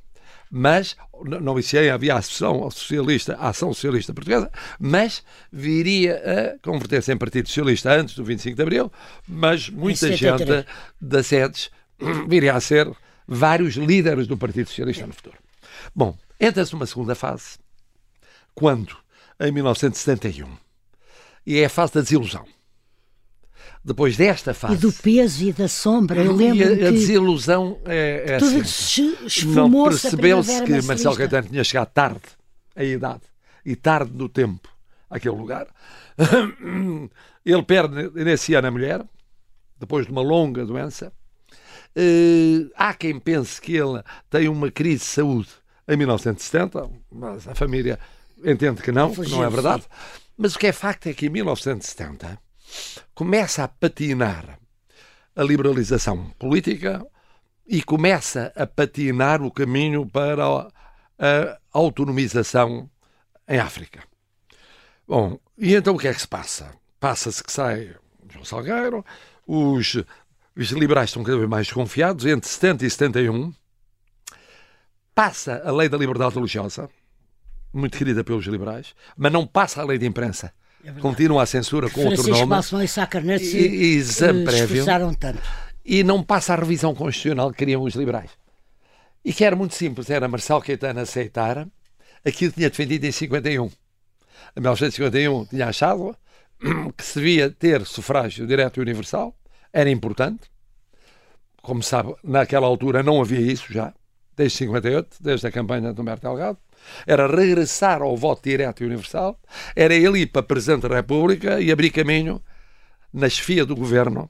mas 0.50 0.96
não 1.24 1.58
existia, 1.58 1.94
havia 1.94 2.16
a 2.16 2.18
Associação 2.20 2.70
Socialista, 2.72 3.36
a 3.36 3.50
Ação 3.50 3.74
Socialista 3.74 4.14
Portuguesa, 4.14 4.52
mas 4.80 5.24
viria 5.52 6.16
a 6.16 6.60
converter-se 6.66 7.12
em 7.12 7.18
Partido 7.18 7.48
Socialista 7.48 7.92
antes 7.92 8.16
do 8.16 8.24
25 8.24 8.56
de 8.56 8.62
Abril, 8.62 8.92
mas 9.28 9.70
muita 9.70 10.16
gente 10.16 10.66
da 11.00 11.24
SEDES 11.24 11.70
viria 12.28 12.54
a 12.54 12.60
ser 12.60 12.90
vários 13.28 13.76
líderes 13.76 14.28
do 14.28 14.38
Partido 14.38 14.68
Socialista 14.68 15.06
no 15.08 15.14
futuro. 15.14 15.38
Bom, 15.96 16.18
entra-se 16.40 16.74
numa 16.74 16.86
segunda 16.86 17.16
fase, 17.16 17.58
quando, 18.54 18.96
em 19.40 19.52
1971, 19.52 20.48
e 21.46 21.60
é 21.60 21.66
a 21.66 21.70
fase 21.70 21.94
da 21.94 22.02
desilusão. 22.02 22.46
Depois 23.86 24.18
desta 24.18 24.52
fase. 24.52 24.74
E 24.74 24.78
do 24.78 24.92
peso 24.92 25.44
e 25.44 25.54
da 25.54 25.68
sombra. 25.68 26.20
Eu 26.20 26.36
lembro 26.36 26.58
e 26.58 26.64
a, 26.64 26.76
que 26.76 26.86
a 26.86 26.92
desilusão 26.92 27.80
é, 27.86 28.24
é 28.30 28.38
tudo 28.40 28.62
assim. 28.62 29.16
se 29.30 29.46
Não 29.46 29.72
percebeu-se 29.84 30.64
que 30.64 30.82
Marcelo. 30.82 31.16
Caetano 31.16 31.50
tinha 31.50 31.64
chegado 31.64 31.90
tarde 31.90 32.22
à 32.76 32.84
idade 32.84 33.22
e 33.64 33.76
tarde 33.76 34.12
no 34.16 34.28
tempo 34.28 34.68
àquele 35.08 35.36
lugar. 35.36 35.68
Ele 37.46 37.62
perde 37.62 38.10
nesse 38.16 38.56
ano 38.56 38.68
a 38.68 38.72
mulher, 38.72 39.06
depois 39.80 40.08
de 40.08 40.12
uma 40.12 40.22
longa 40.22 40.66
doença. 40.66 41.14
Eh, 41.96 42.66
há 42.76 42.92
quem 42.96 43.20
pense 43.20 43.62
que 43.62 43.78
ele 43.78 44.02
tem 44.30 44.50
uma 44.50 44.72
crise 44.72 45.00
de 45.00 45.06
saúde 45.06 45.50
em 45.88 45.96
1970, 45.96 46.90
mas 47.12 47.48
a 47.48 47.54
família 47.54 48.00
entende 48.44 48.82
que 48.82 48.92
não, 48.92 49.14
que 49.14 49.30
não 49.30 49.44
é 49.44 49.50
verdade. 49.50 49.84
Mas 50.36 50.56
o 50.56 50.60
que 50.60 50.68
é 50.68 50.72
facto 50.74 51.08
é 51.08 51.14
que 51.14 51.28
em 51.28 51.30
1970 51.30 52.45
começa 53.14 53.64
a 53.64 53.68
patinar 53.68 54.60
a 55.36 55.44
liberalização 55.44 56.30
política 56.40 57.06
e 57.68 57.82
começa 57.84 58.52
a 58.56 58.66
patinar 58.66 59.42
o 59.42 59.52
caminho 59.52 60.06
para 60.06 60.44
a 61.20 61.58
autonomização 61.74 62.90
em 63.48 63.58
África. 63.58 64.04
Bom, 65.08 65.40
e 65.58 65.76
então 65.76 65.96
o 65.96 66.00
que 66.00 66.08
é 66.08 66.14
que 66.14 66.22
se 66.22 66.28
passa? 66.28 66.72
Passa-se 67.00 67.44
que 67.44 67.52
sai 67.52 67.96
João 68.30 68.46
Salgueiro, 68.46 69.06
os, 69.46 69.96
os 70.56 70.72
liberais 70.72 71.10
estão 71.10 71.24
cada 71.24 71.38
vez 71.38 71.50
mais 71.50 71.68
desconfiados, 71.68 72.26
entre 72.26 72.50
70 72.50 72.86
e 72.86 72.90
71 72.90 73.54
passa 75.16 75.62
a 75.64 75.72
lei 75.72 75.88
da 75.88 75.98
liberdade 75.98 76.36
religiosa, 76.36 76.90
muito 77.74 77.98
querida 77.98 78.24
pelos 78.24 78.46
liberais, 78.46 78.94
mas 79.16 79.32
não 79.32 79.48
passa 79.48 79.82
a 79.82 79.86
lei 79.86 79.98
de 79.98 80.06
imprensa. 80.06 80.54
É. 80.86 80.92
Continua 81.00 81.44
a 81.44 81.46
censura 81.46 81.90
com 81.90 82.02
outro 82.02 82.16
Francisco 82.18 82.38
nome 82.40 82.50
Balsemão 82.50 82.84
e 82.84 82.88
Sá 82.88 83.08
Carneiro 83.08 83.44
se 83.44 83.58
E- 83.58 83.68
e 83.94 83.96
exame 83.96 84.46
eh, 84.48 84.64
esforçaram 84.64 85.14
tanto. 85.14 85.42
e 85.84 86.04
não 86.04 86.22
passa 86.24 86.54
a 86.54 86.56
revisão 86.58 86.94
constitucional 86.94 87.52
que 87.52 87.58
queriam 87.58 87.82
os 87.82 87.96
liberais. 87.96 88.30
E 89.24 89.34
que 89.34 89.44
era 89.44 89.56
muito 89.56 89.74
simples, 89.74 90.10
era 90.10 90.28
Marcelo 90.28 90.62
Caetano 90.62 91.00
aceitar 91.00 91.68
aquilo 92.24 92.52
que 92.52 92.58
tinha 92.58 92.70
defendido 92.70 93.06
em 93.06 93.12
51. 93.12 93.66
Em 93.66 94.60
1951 94.62 95.46
tinha 95.46 95.68
achado 95.68 96.16
que 96.96 97.04
se 97.04 97.16
devia 97.20 97.50
ter 97.50 97.86
sufrágio 97.86 98.46
direto 98.46 98.78
e 98.78 98.82
universal, 98.82 99.36
era 99.74 99.90
importante. 99.90 100.42
Como 101.62 101.82
sabe, 101.82 102.14
naquela 102.24 102.68
altura 102.68 103.02
não 103.02 103.20
havia 103.20 103.40
isso 103.42 103.74
já, 103.74 103.92
desde 104.38 104.60
58, 104.60 105.18
desde 105.20 105.48
a 105.48 105.52
campanha 105.52 105.92
do 105.92 106.02
Humberto 106.02 106.28
Delgado. 106.28 106.58
Era 107.06 107.28
regressar 107.28 108.02
ao 108.02 108.16
voto 108.16 108.44
direto 108.44 108.84
e 108.84 108.86
universal, 108.86 109.40
era 109.76 109.94
ele 109.94 110.20
ir 110.20 110.28
para 110.28 110.44
Presidente 110.44 110.88
da 110.88 110.96
República 110.96 111.60
e 111.60 111.72
abrir 111.72 111.90
caminho 111.90 112.42
na 113.14 113.30
chefia 113.30 113.66
do 113.66 113.76
governo 113.76 114.30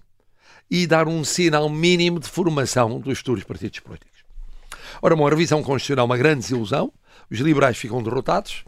e 0.70 0.88
dar 0.88 1.08
um 1.08 1.24
sinal 1.24 1.70
mínimo 1.70 2.20
de 2.20 2.28
formação 2.28 3.00
dos 3.00 3.20
futuros 3.20 3.44
partidos 3.44 3.80
políticos. 3.80 4.24
Ora, 5.02 5.16
uma 5.16 5.30
revisão 5.30 5.62
constitucional, 5.62 6.06
uma 6.06 6.18
grande 6.18 6.42
desilusão, 6.42 6.92
os 7.30 7.40
liberais 7.40 7.78
ficam 7.78 8.02
derrotados, 8.02 8.64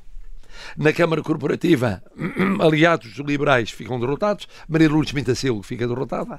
na 0.75 0.91
Câmara 0.91 1.21
Corporativa, 1.21 2.01
aliados 2.59 3.13
dos 3.13 3.25
liberais 3.25 3.69
ficam 3.69 3.99
derrotados, 3.99 4.47
Maria 4.67 4.89
Lourdes 4.89 5.13
Mintacilo 5.13 5.61
fica 5.63 5.87
derrotada, 5.87 6.35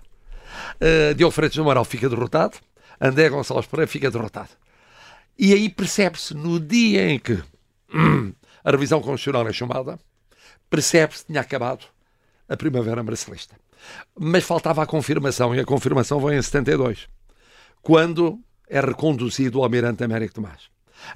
uh, 0.81 1.15
Diogo 1.15 1.33
Freitas 1.33 1.57
do 1.57 1.63
Amaral 1.63 1.85
fica 1.85 2.09
derrotado, 2.09 2.59
André 3.01 3.29
Gonçalves 3.29 3.69
Pereira 3.69 3.91
fica 3.91 4.11
derrotado. 4.11 4.51
E 5.39 5.53
aí 5.53 5.69
percebe-se, 5.69 6.35
no 6.35 6.59
dia 6.59 7.09
em 7.11 7.19
que 7.19 7.39
a 8.65 8.71
revisão 8.71 9.01
constitucional 9.01 9.49
é 9.49 9.53
chamada, 9.53 9.99
percebe-se 10.69 11.21
que 11.25 11.27
tinha 11.33 11.41
acabado 11.41 11.87
a 12.49 12.57
primavera 12.57 13.03
marcelista. 13.03 13.55
Mas 14.19 14.45
faltava 14.45 14.83
a 14.83 14.87
confirmação, 14.87 15.55
e 15.55 15.61
a 15.61 15.65
confirmação 15.65 16.19
vem 16.21 16.39
em 16.39 16.43
72, 16.43 17.07
quando 17.81 18.41
é 18.69 18.81
reconduzido 18.81 19.61
o 19.61 19.63
Almirante 19.63 20.03
Américo 20.03 20.35
Tomás. 20.35 20.63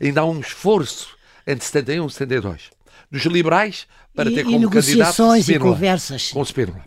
Ainda 0.00 0.20
há 0.20 0.24
um 0.24 0.38
esforço 0.40 1.16
entre 1.46 1.64
71 1.64 2.06
e 2.06 2.10
72 2.12 2.70
dos 3.10 3.22
liberais 3.26 3.86
para 4.14 4.30
E- 4.30 4.34
ter 4.34 4.40
e 4.42 4.44
como 4.44 4.58
negociações 4.60 5.16
candidato 5.16 5.36
e 5.38 5.40
Spínola, 5.42 5.72
conversas. 5.74 6.30
com 6.32 6.42
Spínola. 6.44 6.84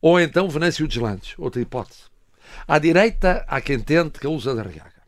Ou 0.00 0.18
então 0.20 0.48
Venâncio 0.48 0.86
Deslandes, 0.88 1.34
outra 1.36 1.60
hipótese. 1.60 2.02
À 2.66 2.78
direita, 2.78 3.44
há 3.48 3.60
quem 3.60 3.78
tente 3.80 4.18
que 4.20 4.26
usa 4.26 4.54
da 4.54 4.62
Riaga. 4.62 4.99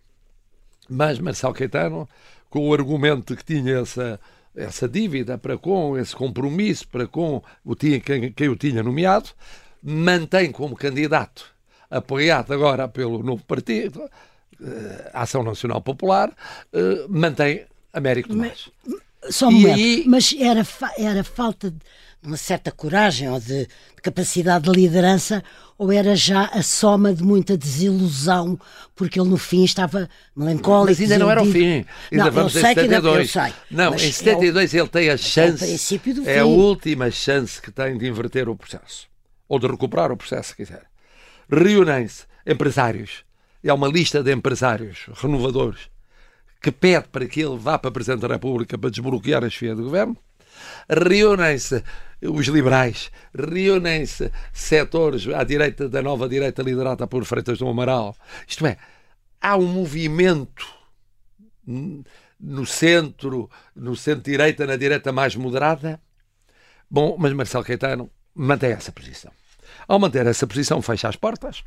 Mas 0.93 1.19
Marcelo 1.19 1.55
Caetano, 1.55 2.09
com 2.51 2.69
o 2.69 2.75
argumento 2.75 3.35
que 3.37 3.45
tinha 3.45 3.79
essa, 3.81 4.21
essa 4.55 4.89
dívida 4.89 5.39
para 5.39 5.57
com, 5.57 5.97
esse 5.99 6.15
compromisso 6.15 6.87
para 6.89 7.07
com 7.07 7.43
o 7.65 7.75
tinha, 7.75 7.99
quem, 8.01 8.31
quem 8.33 8.49
o 8.49 8.57
tinha 8.57 8.83
nomeado, 8.83 9.31
mantém 9.83 10.53
como 10.53 10.77
candidato, 10.77 11.47
apoiado 11.91 12.53
agora 12.53 12.87
pelo 12.89 13.23
novo 13.23 13.43
partido, 13.45 14.03
eh, 14.63 15.11
Ação 15.13 15.43
Nacional 15.43 15.81
Popular, 15.81 16.31
eh, 16.73 17.07
mantém 17.09 17.65
Américo 17.93 18.29
Tomás. 18.31 18.71
Só 19.31 19.49
um 19.49 19.53
E 19.53 19.55
momento. 19.55 19.75
aí- 19.77 20.05
Mas 20.07 20.35
era, 20.39 20.65
fa- 20.65 20.93
era 20.99 21.23
falta 21.25 21.71
de 21.71 21.79
uma 22.23 22.37
certa 22.37 22.71
coragem 22.71 23.29
ou 23.29 23.41
de, 23.41 23.67
de 23.67 24.03
capacidade 24.03 24.65
de 24.65 24.71
liderança 24.79 25.43
ou 25.77 25.91
era 25.91 26.15
já 26.15 26.45
a 26.47 26.63
soma 26.63 27.13
de 27.13 27.23
muita 27.23 27.57
desilusão 27.57 28.59
porque 28.95 29.21
ele 29.21 29.29
no 29.29 29.37
fim 29.37 29.65
estava 29.65 30.09
melancólico. 30.37 30.91
Mas 30.91 31.01
ainda 31.01 31.19
não 31.19 31.31
era 31.31 31.43
o 31.43 31.47
fim. 31.51 31.85
Ainda 32.13 32.25
não, 32.27 32.31
vamos 32.31 32.55
eu 32.55 32.61
em 32.61 32.65
sei 32.65 32.75
que 32.75 32.81
ainda, 32.81 32.95
eu 32.97 33.03
72. 33.03 33.31
sei. 33.33 33.53
Não, 33.71 33.91
em 33.91 33.93
é 33.95 33.97
o- 33.97 33.99
72 33.99 34.75
ele 34.75 34.89
tem 34.89 35.11
a 35.11 35.17
chance. 35.17 35.65
princípio 35.67 36.15
do 36.15 36.29
é 36.29 36.39
a 36.39 36.45
fim. 36.45 36.49
última 36.51 37.11
chance 37.11 37.61
que 37.61 37.73
tem 37.73 37.99
de 37.99 38.07
inverter 38.07 38.49
o 38.49 38.55
processo. 38.57 39.09
Ou 39.49 39.59
de 39.59 39.67
recuperar 39.67 40.13
o 40.13 40.17
processo, 40.17 40.51
se 40.51 40.57
quiser. 40.57 40.85
Reúnem-se 41.51 42.25
empresários. 42.47 43.25
E 43.65 43.69
há 43.69 43.75
uma 43.75 43.89
lista 43.89 44.23
de 44.23 44.33
empresários 44.33 45.07
renovadores 45.15 45.91
que 46.63 46.71
pede 46.71 47.09
para 47.09 47.27
que 47.27 47.41
ele 47.41 47.57
vá 47.59 47.77
para 47.79 47.89
a 47.89 47.93
Presidente 47.93 48.21
da 48.21 48.29
República 48.29 48.79
para 48.79 48.91
desbloquear 48.91 49.43
a 49.45 49.51
chefia 49.51 49.75
do 49.75 49.83
governo. 49.85 50.17
Reúnem-se 50.89 51.83
os 52.23 52.47
liberais, 52.47 53.11
reúnem-se 53.35 54.31
setores 54.53 55.27
à 55.29 55.43
direita 55.43 55.89
da 55.89 56.01
nova 56.01 56.29
direita 56.29 56.63
liderada 56.63 57.07
por 57.07 57.25
Freitas 57.25 57.59
do 57.59 57.69
Amaral. 57.69 58.17
Isto 58.47 58.67
é, 58.67 58.77
há 59.41 59.57
um 59.57 59.67
movimento 59.67 60.67
no 61.67 62.67
centro, 62.67 63.51
no 63.75 63.97
centro-direita, 63.97 64.67
na 64.67 64.77
direita 64.77 65.13
mais 65.13 65.35
moderada. 65.35 66.01
Bom, 66.91 67.17
mas 67.19 67.33
Marcelo 67.33 67.65
Caetano 67.65 68.11
mantém 68.35 68.73
essa 68.73 68.93
posição. 68.93 69.33
Ao 69.89 69.99
manter 69.99 70.27
essa 70.27 70.47
posição, 70.47 70.83
fecha 70.83 71.09
as 71.09 71.17
portas 71.17 71.65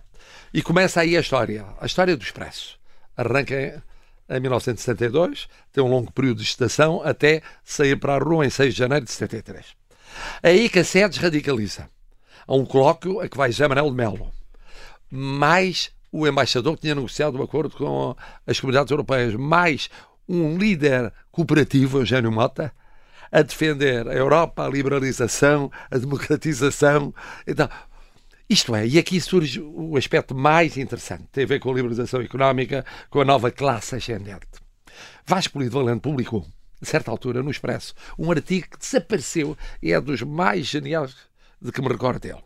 e 0.53 0.61
começa 0.61 1.01
aí 1.01 1.17
a 1.17 1.19
história, 1.19 1.65
a 1.79 1.85
história 1.85 2.15
do 2.15 2.23
Expresso. 2.23 2.79
Arranca 3.17 3.55
em, 3.55 4.35
em 4.35 4.39
1972, 4.39 5.47
tem 5.71 5.83
um 5.83 5.87
longo 5.87 6.11
período 6.11 6.37
de 6.37 6.43
gestação 6.43 7.01
até 7.03 7.41
sair 7.63 7.97
para 7.97 8.15
a 8.15 8.19
rua 8.19 8.45
em 8.45 8.49
6 8.49 8.73
de 8.73 8.79
janeiro 8.79 9.05
de 9.05 9.11
73. 9.11 9.84
Aí 10.41 10.69
que 10.69 10.79
a 10.79 10.83
SEDES 10.83 11.17
radicaliza. 11.17 11.89
Há 12.47 12.55
um 12.55 12.65
colóquio 12.65 13.19
a 13.19 13.27
que 13.27 13.37
vai 13.37 13.51
José 13.51 13.67
Manuel 13.67 13.89
de 13.89 13.95
Melo, 13.95 14.31
mais 15.11 15.91
o 16.11 16.27
embaixador 16.27 16.75
que 16.75 16.81
tinha 16.81 16.95
negociado 16.95 17.35
o 17.37 17.43
acordo 17.43 17.75
com 17.75 18.15
as 18.47 18.59
comunidades 18.59 18.91
europeias, 18.91 19.33
mais 19.35 19.89
um 20.27 20.57
líder 20.57 21.11
cooperativo, 21.31 21.99
Eugênio 21.99 22.31
Mota, 22.31 22.71
a 23.31 23.41
defender 23.41 24.07
a 24.07 24.13
Europa, 24.13 24.65
a 24.65 24.69
liberalização, 24.69 25.71
a 25.91 25.97
democratização. 25.97 27.13
Então, 27.45 27.67
isto 28.49 28.75
é, 28.75 28.87
e 28.87 28.99
aqui 28.99 29.19
surge 29.19 29.59
o 29.59 29.97
aspecto 29.97 30.35
mais 30.35 30.77
interessante, 30.77 31.25
tem 31.31 31.43
a 31.43 31.47
ver 31.47 31.59
com 31.59 31.69
a 31.71 31.73
liberalização 31.73 32.21
económica, 32.21 32.85
com 33.09 33.19
a 33.19 33.25
nova 33.25 33.51
classe 33.51 33.95
ascendente. 33.95 34.47
Vasco 35.25 35.53
Polido 35.53 35.79
Valente 35.79 36.01
publicou, 36.01 36.45
a 36.81 36.85
certa 36.85 37.11
altura, 37.11 37.41
no 37.41 37.51
Expresso, 37.51 37.93
um 38.17 38.31
artigo 38.31 38.67
que 38.71 38.77
desapareceu 38.79 39.57
e 39.81 39.91
é 39.93 39.99
dos 40.01 40.21
mais 40.21 40.65
geniais 40.65 41.15
de 41.61 41.71
que 41.71 41.81
me 41.81 41.87
recordo 41.87 42.19
dele. 42.19 42.43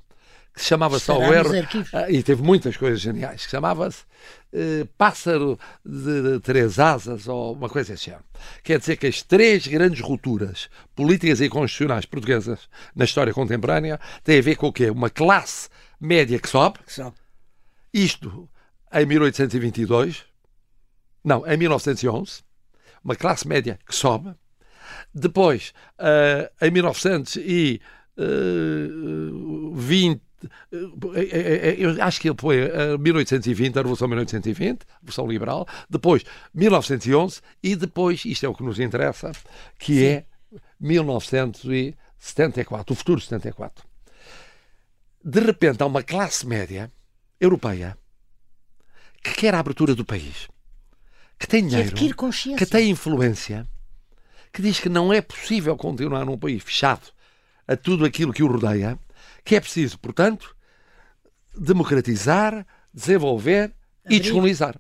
Que 0.54 0.62
se 0.62 0.68
chamava 0.68 0.98
só 1.00 1.18
o 1.18 1.34
erro. 1.34 1.52
Ah, 1.94 2.10
E 2.10 2.24
teve 2.24 2.42
muitas 2.42 2.76
coisas 2.76 3.00
geniais. 3.00 3.46
Que 3.46 3.52
chamava-se 3.52 4.04
eh, 4.52 4.86
Pássaro 4.98 5.60
de, 5.86 6.22
de 6.22 6.40
Três 6.40 6.80
Asas 6.80 7.28
ou 7.28 7.54
uma 7.54 7.70
coisa 7.70 7.94
assim. 7.94 8.14
Quer 8.64 8.80
dizer 8.80 8.98
que 8.98 9.08
as 9.08 9.22
três 9.22 9.68
grandes 9.68 10.02
rupturas 10.02 10.68
políticas 10.96 11.40
e 11.40 11.50
constitucionais 11.50 12.06
portuguesas 12.06 12.68
na 12.96 13.06
história 13.06 13.34
contemporânea 13.34 14.00
têm 14.24 14.40
a 14.40 14.42
ver 14.42 14.56
com 14.56 14.68
o 14.68 14.74
quê? 14.74 14.90
Uma 14.90 15.10
classe 15.10 15.70
média 16.02 16.40
que 16.40 16.50
sobe, 16.50 16.80
Só. 16.88 17.14
isto 17.94 18.50
em 18.92 19.06
1822, 19.06 20.26
não, 21.24 21.46
em 21.46 21.58
1911, 21.58 22.42
uma 23.04 23.16
classe 23.16 23.48
média 23.48 23.80
que 23.86 23.96
sobe. 23.96 24.34
Depois, 25.14 25.74
eh, 25.98 26.52
em 26.62 26.72
1920, 26.72 27.82
eh, 31.16 31.76
eu 31.78 32.02
acho 32.04 32.22
que 32.22 32.30
ele 32.30 32.38
foi 32.40 32.60
eh, 32.60 32.98
1820, 32.98 33.78
a 33.78 33.82
Revolução 33.82 34.08
1820, 34.08 34.84
a 34.84 34.86
Revolução 35.00 35.28
Liberal. 35.28 35.68
Depois, 35.90 36.24
1911 36.54 37.42
e 37.64 37.76
depois, 37.76 38.24
isto 38.26 38.46
é 38.46 38.50
o 38.50 38.54
que 38.54 38.64
nos 38.64 38.80
interessa, 38.80 39.32
que 39.78 40.06
é 40.06 40.26
1974, 40.80 42.94
o 42.94 42.96
futuro 42.96 43.20
74. 43.22 43.88
de 45.24 45.40
repente 45.42 45.84
há 45.84 45.86
uma 45.86 46.02
classe 46.02 46.48
média 46.48 46.92
europeia 47.40 47.96
que 49.22 49.34
quer 49.34 49.54
a 49.54 49.60
abertura 49.60 49.94
do 49.94 50.06
país, 50.06 50.48
que 51.40 51.48
tem 51.48 51.66
dinheiro, 51.66 51.96
que, 51.96 52.14
que 52.58 52.66
tem 52.66 52.90
influência, 52.90 53.66
que 54.52 54.62
diz 54.62 54.80
que 54.80 54.90
não 54.90 55.14
é 55.14 55.22
possível 55.22 55.78
continuar 55.78 56.26
num 56.26 56.38
país 56.38 56.62
fechado 56.62 57.14
a 57.66 57.78
tudo 57.78 58.04
aquilo 58.04 58.34
que 58.34 58.44
o 58.44 58.48
rodeia, 58.48 59.00
que 59.46 59.56
é 59.56 59.60
preciso, 59.62 59.98
portanto, 60.00 60.54
democratizar, 61.56 62.68
desenvolver 62.94 63.74
Abrir. 64.04 64.18
e 64.18 64.20
descolonizar. 64.20 64.80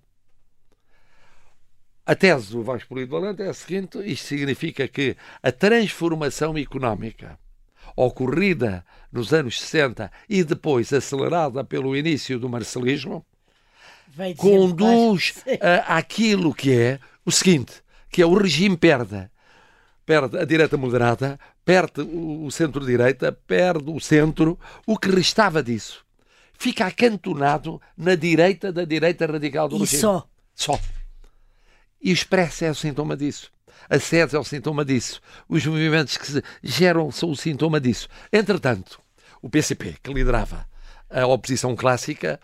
A 2.06 2.16
tese 2.16 2.51
do 2.51 2.63
Vasco 2.63 2.89
Polido 2.89 3.12
Valente 3.12 3.44
é 3.44 3.50
a 3.50 3.54
seguinte: 3.54 4.00
isto 4.00 4.28
significa 4.28 4.88
que 4.88 5.16
a 5.42 5.51
transformação 5.51 6.58
económica 6.58 7.39
ocorrida 7.96 8.86
nos 9.12 9.34
anos 9.34 9.62
60 9.62 10.12
e 10.28 10.44
depois 10.44 10.92
acelerada 10.92 11.63
pelo 11.63 11.96
início 11.96 12.39
do 12.39 12.50
marcelismo 12.50 13.25
conduz 14.38 15.44
a, 15.62 15.98
àquilo 15.98 16.54
que 16.54 16.72
é 16.72 17.00
o 17.25 17.32
seguinte, 17.32 17.74
que 18.10 18.22
é 18.22 18.25
o 18.25 18.34
regime 18.34 18.78
perde, 18.78 19.30
perde 20.06 20.38
a 20.38 20.46
direita 20.46 20.78
moderada, 20.78 21.39
perde 21.63 22.01
o 22.01 22.50
centro-direita, 22.50 23.32
perde 23.32 23.89
o 23.89 24.00
centro, 24.00 24.58
o 24.86 24.98
que 24.98 25.10
restava 25.10 25.62
disso 25.62 26.04
fica 26.60 26.86
acantonado 26.86 27.82
na 27.98 28.16
direita 28.16 28.72
da 28.72 28.84
direita 28.84 29.25
radical 29.25 29.70
do 29.70 29.78
e 29.78 29.80
regime. 29.80 30.01
só? 30.01 30.28
Só. 30.54 30.80
E 32.01 32.12
o 32.12 32.13
Expresso 32.13 32.66
é 32.66 32.70
o 32.70 32.75
sintoma 32.75 33.16
disso. 33.16 33.50
A 33.89 33.98
SEDES 33.98 34.34
é 34.34 34.39
o 34.39 34.44
sintoma 34.44 34.84
disso. 34.84 35.22
Os 35.48 35.66
movimentos 35.66 36.18
que 36.18 36.28
se 36.28 36.44
geram 36.62 37.10
são 37.12 37.32
o 37.32 37.36
sintoma 37.36 37.80
disso. 37.80 38.10
Entretanto, 38.32 39.01
o 39.42 39.50
PCP, 39.50 39.96
que 40.04 40.13
liderava 40.13 40.68
a 41.10 41.25
oposição 41.25 41.75
clássica, 41.75 42.39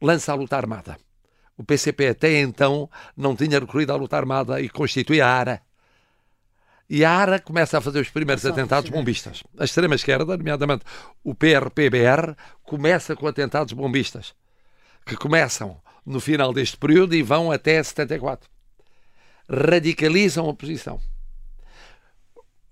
lança 0.00 0.32
a 0.32 0.34
luta 0.34 0.56
armada. 0.56 0.96
O 1.56 1.64
PCP 1.64 2.08
até 2.08 2.40
então 2.40 2.88
não 3.16 3.36
tinha 3.36 3.58
recorrido 3.58 3.92
à 3.92 3.96
luta 3.96 4.16
armada 4.16 4.60
e 4.60 4.68
constitui 4.68 5.20
a 5.20 5.28
ARA, 5.28 5.62
e 6.92 7.04
a 7.04 7.12
ARA 7.12 7.38
começa 7.38 7.78
a 7.78 7.80
fazer 7.80 8.00
os 8.00 8.10
primeiros 8.10 8.44
atentados 8.44 8.90
bombistas. 8.90 9.44
A 9.56 9.64
extrema-esquerda, 9.64 10.36
nomeadamente 10.36 10.84
o 11.22 11.32
PRPBR, 11.32 12.34
começa 12.64 13.14
com 13.14 13.28
atentados 13.28 13.72
bombistas, 13.72 14.34
que 15.06 15.16
começam 15.16 15.80
no 16.04 16.18
final 16.18 16.52
deste 16.52 16.76
período 16.76 17.14
e 17.14 17.22
vão 17.22 17.52
até 17.52 17.80
74. 17.80 18.50
Radicalizam 19.48 20.50
a 20.50 20.54
posição. 20.54 21.00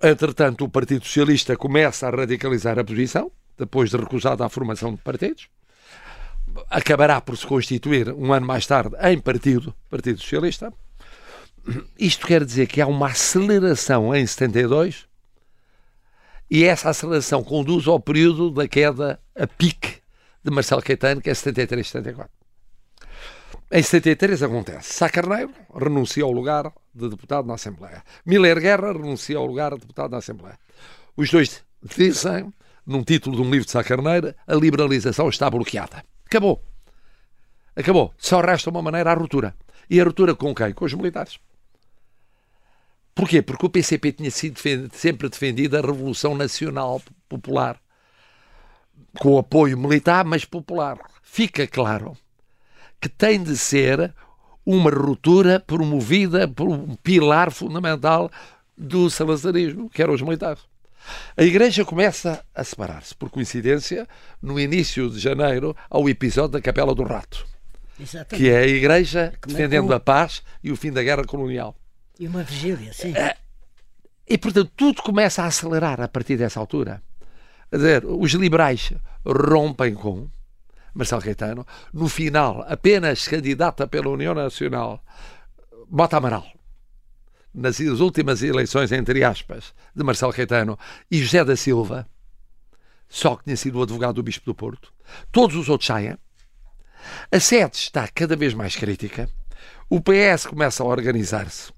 Entretanto, 0.03 0.65
o 0.65 0.69
Partido 0.69 1.05
Socialista 1.05 1.57
começa 1.57 2.09
a 2.09 2.11
radicalizar 2.11 2.77
a 2.77 2.85
posição, 2.85 3.31
depois 3.57 3.91
de 3.91 3.99
recusada 3.99 4.45
a 4.45 4.49
formação 4.49 4.95
de 4.95 5.01
partidos. 5.01 5.49
Acabará 6.71 7.21
por 7.21 7.37
se 7.37 7.47
constituir, 7.47 8.13
um 8.13 8.33
ano 8.33 8.47
mais 8.47 8.67
tarde, 8.67 8.97
em 9.03 9.19
partido, 9.19 9.75
Partido 9.89 10.21
Socialista 10.21 10.73
isto 11.99 12.27
quer 12.27 12.45
dizer 12.45 12.67
que 12.67 12.81
há 12.81 12.87
uma 12.87 13.09
aceleração 13.09 14.15
em 14.15 14.27
72 14.27 15.07
e 16.51 16.65
essa 16.65 16.91
aceleração 16.91 17.45
conduz 17.45 17.87
ao 17.87 18.01
período 18.01 18.51
da 18.51 18.67
queda 18.67 19.21
a 19.37 19.47
pique 19.47 19.99
de 20.43 20.51
Marcelo 20.51 20.83
Caetano, 20.83 21.21
que 21.21 21.29
é 21.29 21.35
73, 21.35 21.87
74. 21.87 22.33
Em 23.71 23.83
73 23.83 24.43
acontece. 24.43 24.95
Sá 24.95 25.11
Carneiro 25.11 25.53
renuncia 25.75 26.25
ao 26.25 26.33
lugar 26.33 26.73
de 26.95 27.09
deputado 27.11 27.47
na 27.47 27.55
Assembleia. 27.55 28.03
Miller 28.25 28.59
Guerra 28.59 28.93
renuncia 28.93 29.37
ao 29.37 29.45
lugar 29.45 29.75
de 29.75 29.81
deputado 29.81 30.11
na 30.11 30.19
Assembleia. 30.19 30.59
Os 31.15 31.31
dois 31.31 31.63
dizem, 31.83 32.53
num 32.87 33.05
título 33.05 33.37
de 33.37 33.43
um 33.43 33.51
livro 33.51 33.67
de 33.67 33.73
Sá 33.73 33.85
Carneiro, 33.85 34.35
a 34.47 34.55
liberalização 34.55 35.29
está 35.29 35.51
bloqueada. 35.51 36.03
Acabou. 36.29 36.63
Acabou. 37.75 38.15
Só 38.19 38.41
resta 38.43 38.69
uma 38.69 38.83
maneira, 38.83 39.11
a 39.11 39.15
ruptura. 39.15 39.57
E 39.89 39.99
a 39.99 40.05
ruptura 40.05 40.35
com 40.35 40.55
quem? 40.55 40.75
Com 40.75 40.85
os 40.85 40.93
militares. 40.93 41.41
Porquê? 43.15 43.41
Porque 43.41 43.65
o 43.65 43.71
PCP 43.71 44.13
tinha 44.13 44.31
sido 44.31 44.61
sempre 44.93 45.29
defendido 45.31 45.77
a 45.77 45.81
Revolução 45.81 46.37
Nacional 46.37 47.01
Popular, 47.29 47.81
com 49.19 49.39
apoio 49.39 49.79
militar, 49.79 50.25
mas 50.25 50.45
popular. 50.45 50.99
Fica 51.23 51.67
claro 51.67 52.17
que 53.01 53.09
tem 53.09 53.43
de 53.43 53.57
ser 53.57 54.15
uma 54.65 54.91
ruptura 54.91 55.59
promovida 55.59 56.47
por 56.47 56.69
um 56.69 56.95
pilar 56.97 57.51
fundamental 57.51 58.31
do 58.77 59.09
salazarismo, 59.09 59.89
que 59.89 60.03
eram 60.03 60.15
os 60.15 60.23
militares. 60.23 60.63
A 61.37 61.43
Igreja 61.43 61.85
começa 61.85 62.45
a 62.55 62.65
separar-se, 62.65 63.15
por 63.15 63.31
coincidência, 63.31 64.07
no 64.41 64.59
início 64.59 65.11
de 65.11 65.19
janeiro, 65.19 65.77
ao 65.89 66.09
episódio 66.09 66.53
da 66.53 66.61
Capela 66.61 66.95
do 66.95 67.03
Rato, 67.03 67.47
Exatamente. 67.99 68.37
que 68.37 68.51
é 68.51 68.59
a 68.59 68.67
Igreja 68.67 69.33
defendendo 69.47 69.93
a 69.93 70.01
paz 70.01 70.43
e 70.63 70.73
o 70.73 70.77
fim 70.77 70.93
da 70.93 71.03
guerra 71.03 71.25
colonial. 71.25 71.77
E 72.19 72.27
uma 72.27 72.43
vigília, 72.43 72.93
sim. 72.93 73.17
É, 73.17 73.37
e, 74.29 74.37
portanto, 74.37 74.71
tudo 74.77 75.03
começa 75.03 75.43
a 75.43 75.47
acelerar 75.47 76.01
a 76.01 76.09
partir 76.09 76.37
dessa 76.37 76.61
altura. 76.61 77.03
Dizer, 77.73 78.05
os 78.05 78.33
liberais 78.33 78.93
rompem 79.25 79.95
com 79.95 80.29
Marcelo 80.95 81.23
Caetano. 81.23 81.67
No 81.93 82.09
final, 82.09 82.65
apenas 82.69 83.27
candidata 83.27 83.87
pela 83.87 84.11
União 84.11 84.35
Nacional, 84.35 85.03
Mota 85.91 86.19
Amaral, 86.19 86.47
nas 87.59 87.79
últimas 87.81 88.43
eleições, 88.43 88.93
entre 88.93 89.25
aspas, 89.25 89.75
de 89.95 90.05
Marcelo 90.05 90.33
Caetano, 90.33 90.79
e 91.11 91.19
José 91.19 91.45
da 91.45 91.57
Silva, 91.57 92.09
só 93.09 93.37
que 93.37 93.45
tinha 93.45 93.57
sido 93.57 93.79
o 93.79 93.83
advogado 93.83 94.15
do 94.15 94.23
Bispo 94.23 94.47
do 94.47 94.55
Porto. 94.55 94.93
Todos 95.33 95.57
os 95.57 95.69
outros 95.69 95.87
saem. 95.87 96.17
A 97.33 97.41
sede 97.41 97.77
está 97.77 98.07
cada 98.09 98.37
vez 98.37 98.55
mais 98.55 98.77
crítica. 98.77 99.29
O 99.89 100.01
PS 100.01 100.47
começa 100.47 100.83
a 100.83 100.87
organizar-se 100.87 101.73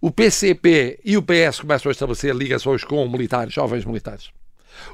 o 0.00 0.10
PCP 0.10 1.00
e 1.04 1.16
o 1.16 1.22
PS 1.22 1.60
começam 1.60 1.88
a 1.88 1.92
estabelecer 1.92 2.34
ligações 2.34 2.84
com 2.84 3.08
militares, 3.08 3.54
jovens 3.54 3.84
militares. 3.84 4.30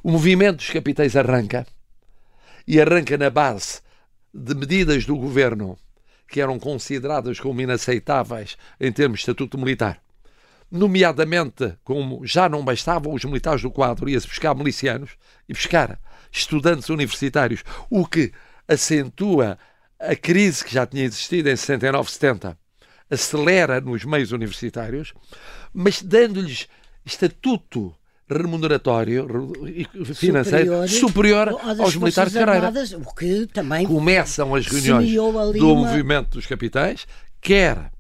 O 0.03 0.11
movimento 0.11 0.57
dos 0.57 0.71
capitães 0.71 1.17
arranca 1.17 1.67
e 2.67 2.81
arranca 2.81 3.17
na 3.17 3.31
base 3.31 3.81
de 4.35 4.55
medidas 4.55 5.07
do 5.07 5.17
governo 5.17 5.79
que 6.29 6.41
eram 6.41 6.59
consideradas 6.59 7.41
como 7.41 7.61
inaceitáveis 7.61 8.59
em 8.79 8.93
termos 8.93 9.21
de 9.21 9.23
estatuto 9.23 9.57
militar. 9.57 9.99
Nomeadamente, 10.71 11.75
como 11.83 12.27
já 12.27 12.49
não 12.49 12.65
bastavam 12.65 13.15
os 13.15 13.25
militares 13.25 13.63
do 13.63 13.71
quadro, 13.71 14.09
ia-se 14.09 14.27
buscar 14.27 14.55
milicianos 14.55 15.13
e 15.49 15.53
buscar 15.53 15.99
estudantes 16.31 16.89
universitários, 16.91 17.65
o 17.89 18.07
que 18.07 18.33
acentua 18.67 19.59
a 19.99 20.15
crise 20.15 20.65
que 20.65 20.75
já 20.75 20.87
tinha 20.87 21.05
existido 21.05 21.49
em 21.49 21.57
69, 21.57 22.11
70 22.11 22.59
acelera 23.11 23.81
nos 23.81 24.05
meios 24.05 24.33
universitários, 24.33 25.15
mas 25.73 26.03
dando-lhes 26.03 26.69
estatuto 27.05 27.95
remuneratório 28.29 29.27
financeiro 30.15 30.87
superior, 30.87 31.49
superior 31.49 31.81
aos 31.81 31.97
militares 31.97 32.33
de 32.33 32.39
carreira. 32.39 32.67
Armadas, 32.67 32.93
o 32.93 33.15
que 33.15 33.47
também 33.47 33.87
Começam 33.87 34.55
as 34.55 34.67
reuniões 34.67 35.11
do 35.11 35.73
uma... 35.73 35.87
movimento 35.87 36.33
dos 36.33 36.47
capitães, 36.47 37.07
quer 37.41 37.91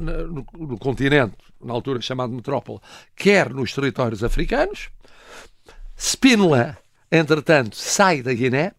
no, 0.00 0.46
no, 0.56 0.78
continente, 0.78 1.36
na 1.62 1.72
altura 1.72 2.00
chamado 2.00 2.32
metrópole, 2.32 2.80
quer 3.16 3.52
nos 3.52 3.72
territórios 3.72 4.22
africanos. 4.22 4.90
Spínola, 5.96 6.78
entretanto, 7.10 7.76
sai 7.76 8.22
da 8.22 8.32
Guiné 8.32 8.72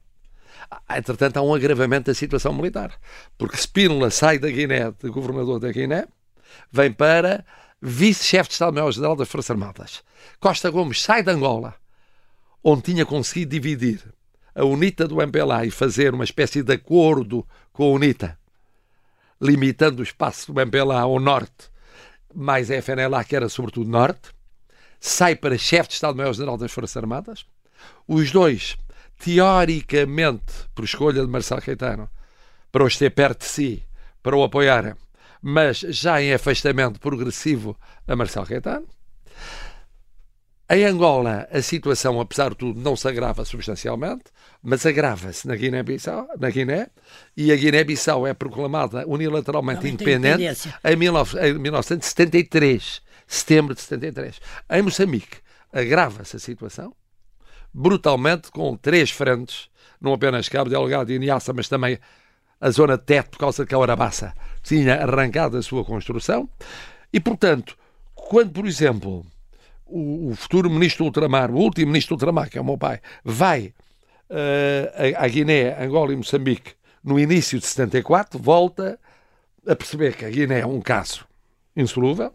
Entretanto, 0.89 1.37
há 1.37 1.41
um 1.41 1.53
agravamento 1.53 2.11
da 2.11 2.13
situação 2.13 2.53
militar, 2.53 2.93
porque 3.37 3.57
Spínola 3.57 4.11
sai 4.11 4.37
da 4.37 4.49
Guiné, 4.49 4.91
de 4.91 5.09
governador 5.09 5.59
da 5.59 5.71
Guiné, 5.71 6.07
vem 6.71 6.91
para 6.91 7.45
vice-chefe 7.81 8.49
de 8.49 8.53
Estado-Maior-General 8.53 9.15
das 9.15 9.29
Forças 9.29 9.51
Armadas. 9.51 10.03
Costa 10.39 10.69
Gomes 10.69 11.01
sai 11.01 11.23
de 11.23 11.31
Angola, 11.31 11.75
onde 12.63 12.83
tinha 12.83 13.05
conseguido 13.05 13.51
dividir 13.51 14.01
a 14.53 14.63
UNITA 14.63 15.07
do 15.07 15.21
MPLA 15.21 15.65
e 15.65 15.71
fazer 15.71 16.13
uma 16.13 16.23
espécie 16.23 16.61
de 16.61 16.73
acordo 16.73 17.47
com 17.71 17.83
a 17.83 17.93
UNITA, 17.93 18.37
limitando 19.41 20.01
o 20.01 20.03
espaço 20.03 20.51
do 20.51 20.59
MPLA 20.59 20.99
ao 20.99 21.19
norte, 21.19 21.69
mais 22.33 22.69
a 22.71 22.81
FNLA, 22.81 23.23
que 23.23 23.35
era 23.35 23.49
sobretudo 23.49 23.89
norte, 23.89 24.29
sai 24.99 25.35
para 25.35 25.57
chefe 25.57 25.89
de 25.89 25.95
Estado-Maior-General 25.95 26.57
das 26.57 26.71
Forças 26.71 26.97
Armadas. 26.97 27.45
Os 28.07 28.31
dois 28.31 28.77
teoricamente, 29.19 30.53
por 30.73 30.85
escolha 30.85 31.21
de 31.21 31.27
Marcelo 31.27 31.61
Caetano, 31.61 32.09
para 32.71 32.83
os 32.83 32.97
ter 32.97 33.09
perto 33.09 33.41
de 33.41 33.45
si, 33.45 33.83
para 34.23 34.35
o 34.35 34.43
apoiarem, 34.43 34.95
mas 35.41 35.79
já 35.79 36.21
em 36.21 36.33
afastamento 36.33 36.99
progressivo 36.99 37.77
a 38.07 38.15
Marcelo 38.15 38.45
Caetano. 38.45 38.87
Em 40.71 40.85
Angola, 40.85 41.47
a 41.51 41.63
situação, 41.63 42.21
apesar 42.21 42.51
de 42.51 42.57
tudo, 42.57 42.79
não 42.79 42.95
se 42.95 43.07
agrava 43.07 43.43
substancialmente, 43.43 44.25
mas 44.61 44.85
agrava-se 44.85 45.47
na 45.47 45.55
Guiné-Bissau, 45.55 46.27
na 46.37 46.51
Guiné, 46.51 46.89
e 47.35 47.51
a 47.51 47.55
Guiné-Bissau 47.55 48.27
é 48.27 48.35
proclamada 48.35 49.03
unilateralmente 49.07 49.81
não 49.81 49.89
independente 49.89 50.43
em, 50.83 50.95
19, 50.95 51.39
em 51.39 51.53
1973, 51.57 53.01
setembro 53.25 53.73
de 53.73 53.81
73. 53.81 54.39
Em 54.69 54.81
Moçambique, 54.83 55.37
agrava-se 55.73 56.35
a 56.35 56.39
situação, 56.39 56.93
brutalmente 57.73 58.51
com 58.51 58.77
três 58.77 59.09
frentes, 59.09 59.69
não 59.99 60.13
apenas 60.13 60.47
Cabo 60.49 60.69
Delgado 60.69 61.11
e 61.11 61.17
Niassa, 61.17 61.51
mas 61.51 61.67
também 61.67 61.97
a 62.61 62.69
zona 62.69 62.95
de 62.95 63.05
teto, 63.05 63.31
por 63.31 63.39
causa 63.39 63.65
que 63.65 63.73
a 63.73 63.77
Arabaça 63.79 64.35
tinha 64.61 65.01
arrancado 65.01 65.57
a 65.57 65.63
sua 65.63 65.83
construção. 65.83 66.47
E, 67.11 67.19
portanto, 67.19 67.75
quando, 68.13 68.51
por 68.51 68.67
exemplo, 68.67 69.25
o, 69.89 70.29
o 70.29 70.35
futuro 70.35 70.69
ministro 70.69 71.03
do 71.03 71.07
ultramar, 71.07 71.51
o 71.51 71.57
último 71.57 71.87
ministro 71.87 72.15
do 72.15 72.19
ultramar, 72.19 72.49
que 72.49 72.57
é 72.57 72.61
o 72.61 72.65
meu 72.65 72.77
pai, 72.77 72.99
vai 73.23 73.73
uh, 74.29 75.15
à 75.17 75.27
Guiné, 75.27 75.75
Angola 75.83 76.13
e 76.13 76.15
Moçambique 76.15 76.73
no 77.03 77.19
início 77.19 77.59
de 77.59 77.65
74, 77.65 78.39
volta 78.39 78.99
a 79.67 79.75
perceber 79.75 80.15
que 80.15 80.25
a 80.25 80.29
Guiné 80.29 80.61
é 80.61 80.65
um 80.65 80.81
caso 80.81 81.25
insolúvel, 81.75 82.33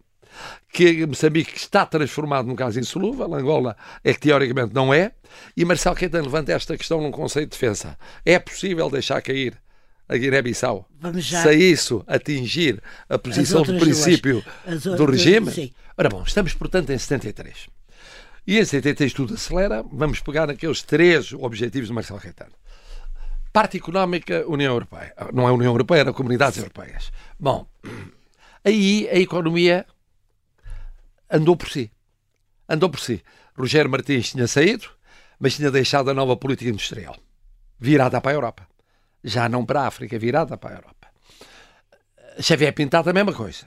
que 0.73 1.07
Moçambique 1.07 1.57
está 1.57 1.87
transformado 1.87 2.47
num 2.47 2.57
caso 2.57 2.81
insolúvel, 2.81 3.33
Angola 3.35 3.77
é 4.03 4.13
que 4.13 4.21
teoricamente 4.21 4.75
não 4.75 4.93
é, 4.93 5.13
e 5.57 5.65
Marcelo 5.65 5.97
Caetano 5.97 6.25
levanta 6.25 6.53
esta 6.53 6.77
questão 6.77 7.01
num 7.01 7.11
conceito 7.11 7.51
de 7.51 7.59
defesa. 7.59 7.97
É 8.25 8.39
possível 8.39 8.91
deixar 8.91 9.21
cair 9.23 9.57
a 10.09 10.17
Guiné-Bissau 10.17 10.87
se 11.23 11.55
isso 11.55 12.05
atingir 12.07 12.83
a 13.09 13.19
posição 13.19 13.63
de 13.63 13.79
princípio 13.79 14.45
do 14.97 15.07
regime? 15.07 15.51
Sim. 15.51 15.73
Ora 15.97 16.09
bom, 16.09 16.23
estamos 16.27 16.55
portanto 16.55 16.91
em 16.91 16.99
73. 16.99 17.69
E 18.47 18.59
em 18.59 18.65
73 18.65 19.13
tudo 19.13 19.35
acelera. 19.35 19.85
Vamos 19.91 20.21
pegar 20.21 20.47
naqueles 20.47 20.83
três 20.83 21.33
objetivos 21.33 21.89
de 21.89 21.95
Marcelo 21.95 22.21
Caetano. 22.21 22.53
Parte 23.53 23.77
económica, 23.77 24.45
União 24.47 24.73
Europeia. 24.73 25.15
Não 25.33 25.47
é 25.47 25.51
a 25.51 25.55
União 25.55 25.73
Europeia, 25.73 26.01
eram 26.01 26.13
comunidades 26.13 26.59
europeias. 26.59 27.11
Bom, 27.39 27.67
aí 28.65 29.09
a 29.11 29.19
economia 29.19 29.87
andou 31.31 31.57
por 31.57 31.71
si. 31.71 31.91
Andou 32.69 32.91
por 32.91 33.01
si. 33.01 33.23
Rogério 33.57 33.91
Martins 33.91 34.33
tinha 34.33 34.49
saído, 34.49 34.89
mas 35.39 35.55
tinha 35.55 35.71
deixado 35.71 36.11
a 36.11 36.15
nova 36.15 36.37
política 36.37 36.71
industrial 36.71 37.17
virada 37.79 38.21
para 38.21 38.33
a 38.33 38.35
Europa. 38.35 38.74
Já 39.25 39.49
não 39.49 39.65
para 39.65 39.83
a 39.83 39.87
África, 39.87 40.19
virada 40.19 40.57
para 40.57 40.75
a 40.75 40.79
Europa. 40.79 41.09
Xavier 42.41 42.75
Pintado, 42.75 43.09
a 43.09 43.13
mesma 43.13 43.33
coisa. 43.33 43.67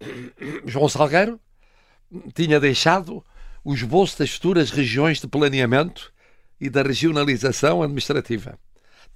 João 0.64 0.88
Salgueiro 0.88 1.38
tinha 2.34 2.58
deixado 2.58 3.24
o 3.62 3.74
esboço 3.74 4.18
das 4.18 4.30
futuras 4.30 4.70
regiões 4.70 5.20
de 5.20 5.28
planeamento 5.28 6.12
e 6.60 6.70
da 6.70 6.82
regionalização 6.82 7.82
administrativa. 7.82 8.58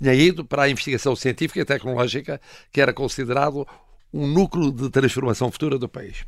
Tinha 0.00 0.14
ido 0.14 0.44
para 0.44 0.64
a 0.64 0.68
investigação 0.68 1.14
científica 1.16 1.61
e 1.61 1.64
tecnológica, 1.64 2.40
que 2.70 2.81
era 2.81 2.92
considerado 2.92 3.66
um 4.12 4.27
núcleo 4.27 4.70
de 4.70 4.90
transformação 4.90 5.50
futura 5.50 5.79
do 5.79 5.88
país. 5.88 6.24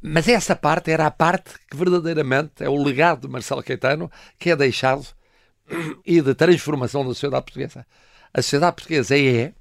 Mas 0.00 0.26
essa 0.28 0.56
parte 0.56 0.90
era 0.90 1.06
a 1.06 1.10
parte 1.10 1.54
que 1.70 1.76
verdadeiramente 1.76 2.64
é 2.64 2.68
o 2.68 2.82
legado 2.82 3.22
de 3.22 3.28
Marcelo 3.28 3.62
Caetano, 3.62 4.10
que 4.38 4.50
é 4.50 4.56
deixado 4.56 5.06
e 6.04 6.20
de 6.20 6.34
transformação 6.34 7.02
da 7.02 7.08
sociedade 7.08 7.44
portuguesa. 7.44 7.86
A 8.34 8.40
sociedade 8.40 8.76
portuguesa 8.76 9.18
é, 9.18 9.52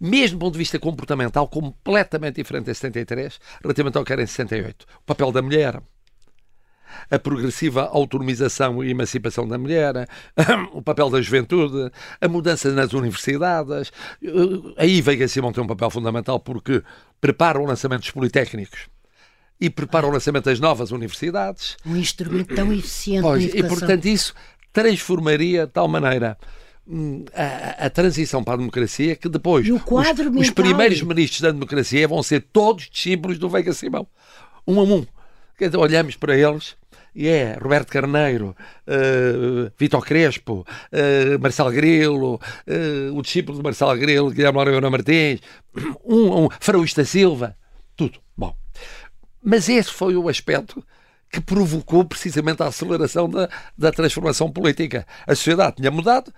mesmo 0.00 0.38
do 0.38 0.40
ponto 0.40 0.52
de 0.52 0.58
vista 0.58 0.78
comportamental, 0.78 1.48
completamente 1.48 2.36
diferente 2.36 2.70
em 2.70 2.74
73, 2.74 3.38
relativamente 3.62 3.98
ao 3.98 4.04
que 4.04 4.12
era 4.12 4.22
em 4.22 4.26
68. 4.26 4.86
O 5.00 5.04
papel 5.04 5.32
da 5.32 5.42
mulher, 5.42 5.80
a 7.10 7.18
progressiva 7.18 7.82
autonomização 7.82 8.82
e 8.82 8.90
emancipação 8.90 9.46
da 9.46 9.58
mulher, 9.58 10.08
o 10.72 10.82
papel 10.82 11.10
da 11.10 11.20
juventude, 11.20 11.90
a 12.20 12.28
mudança 12.28 12.72
nas 12.72 12.92
universidades. 12.92 13.92
Aí 14.76 15.00
Veiga 15.00 15.28
Simão 15.28 15.52
tem 15.52 15.62
um 15.62 15.66
papel 15.66 15.90
fundamental 15.90 16.38
porque 16.40 16.82
prepara 17.20 17.60
o 17.60 17.66
lançamento 17.66 18.02
dos 18.02 18.10
politécnicos 18.10 18.88
e 19.60 19.68
prepara 19.68 20.06
o 20.06 20.10
lançamento 20.10 20.44
das 20.44 20.60
novas 20.60 20.92
universidades. 20.92 21.76
Um 21.84 21.96
instrumento 21.96 22.54
tão 22.54 22.72
eficiente 22.72 23.22
pois, 23.22 23.44
E, 23.52 23.62
portanto, 23.64 24.06
isso 24.06 24.34
transformaria 24.72 25.66
de 25.66 25.72
tal 25.72 25.88
maneira 25.88 26.38
a, 27.34 27.86
a, 27.86 27.90
transição 27.90 28.42
para 28.42 28.54
a 28.54 28.56
democracia 28.56 29.14
que 29.14 29.28
depois 29.28 29.68
os, 29.68 29.80
os, 30.36 30.50
primeiros 30.50 31.02
ministros 31.02 31.42
da 31.42 31.50
democracia 31.50 32.08
vão 32.08 32.22
ser 32.22 32.46
todos 32.52 32.88
discípulos 32.90 33.38
do 33.38 33.48
Veiga 33.48 33.72
Simão. 33.72 34.06
Um 34.66 34.80
a 34.80 34.82
um. 34.84 35.06
Dizer, 35.58 35.76
olhamos 35.76 36.16
para 36.16 36.36
eles 36.36 36.76
e 37.14 37.26
é 37.26 37.58
Roberto 37.60 37.90
Carneiro, 37.90 38.54
uh, 38.86 39.72
Vitor 39.76 40.04
Crespo, 40.04 40.64
uh, 40.92 41.38
Marcelo 41.40 41.72
Grilo, 41.72 42.34
uh, 42.34 43.16
o 43.16 43.22
discípulo 43.22 43.58
de 43.58 43.64
Marcelo 43.64 43.96
Grilo, 43.96 44.30
Guilherme 44.30 44.56
Laura 44.56 44.90
Martins, 44.90 45.40
um, 46.04 46.44
um 46.44 46.48
Faroísta 46.60 47.04
Silva, 47.04 47.56
tudo. 47.96 48.20
Bom, 48.36 48.54
mas 49.42 49.68
esse 49.68 49.90
foi 49.90 50.16
o 50.16 50.28
aspecto 50.28 50.82
que 51.30 51.40
provocou 51.40 52.04
precisamente 52.04 52.62
a 52.62 52.66
aceleração 52.66 53.28
da, 53.28 53.48
da 53.76 53.90
transformação 53.90 54.50
política. 54.50 55.06
A 55.26 55.34
sociedade 55.34 55.76
tinha 55.76 55.90
mudado, 55.90 56.32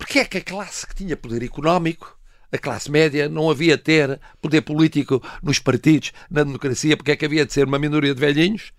porque 0.00 0.18
é 0.18 0.24
que 0.24 0.38
a 0.38 0.40
classe 0.40 0.86
que 0.86 0.94
tinha 0.94 1.14
poder 1.14 1.42
económico 1.42 2.18
a 2.50 2.58
classe 2.58 2.90
média 2.90 3.28
não 3.28 3.50
havia 3.50 3.76
de 3.76 3.82
ter 3.82 4.20
poder 4.40 4.62
político 4.62 5.22
nos 5.42 5.58
partidos, 5.58 6.12
na 6.30 6.42
democracia, 6.42 6.96
porque 6.96 7.12
é 7.12 7.16
que 7.16 7.24
havia 7.24 7.46
de 7.46 7.52
ser 7.52 7.66
uma 7.66 7.78
minoria 7.78 8.12
de 8.12 8.18
velhinhos 8.18 8.72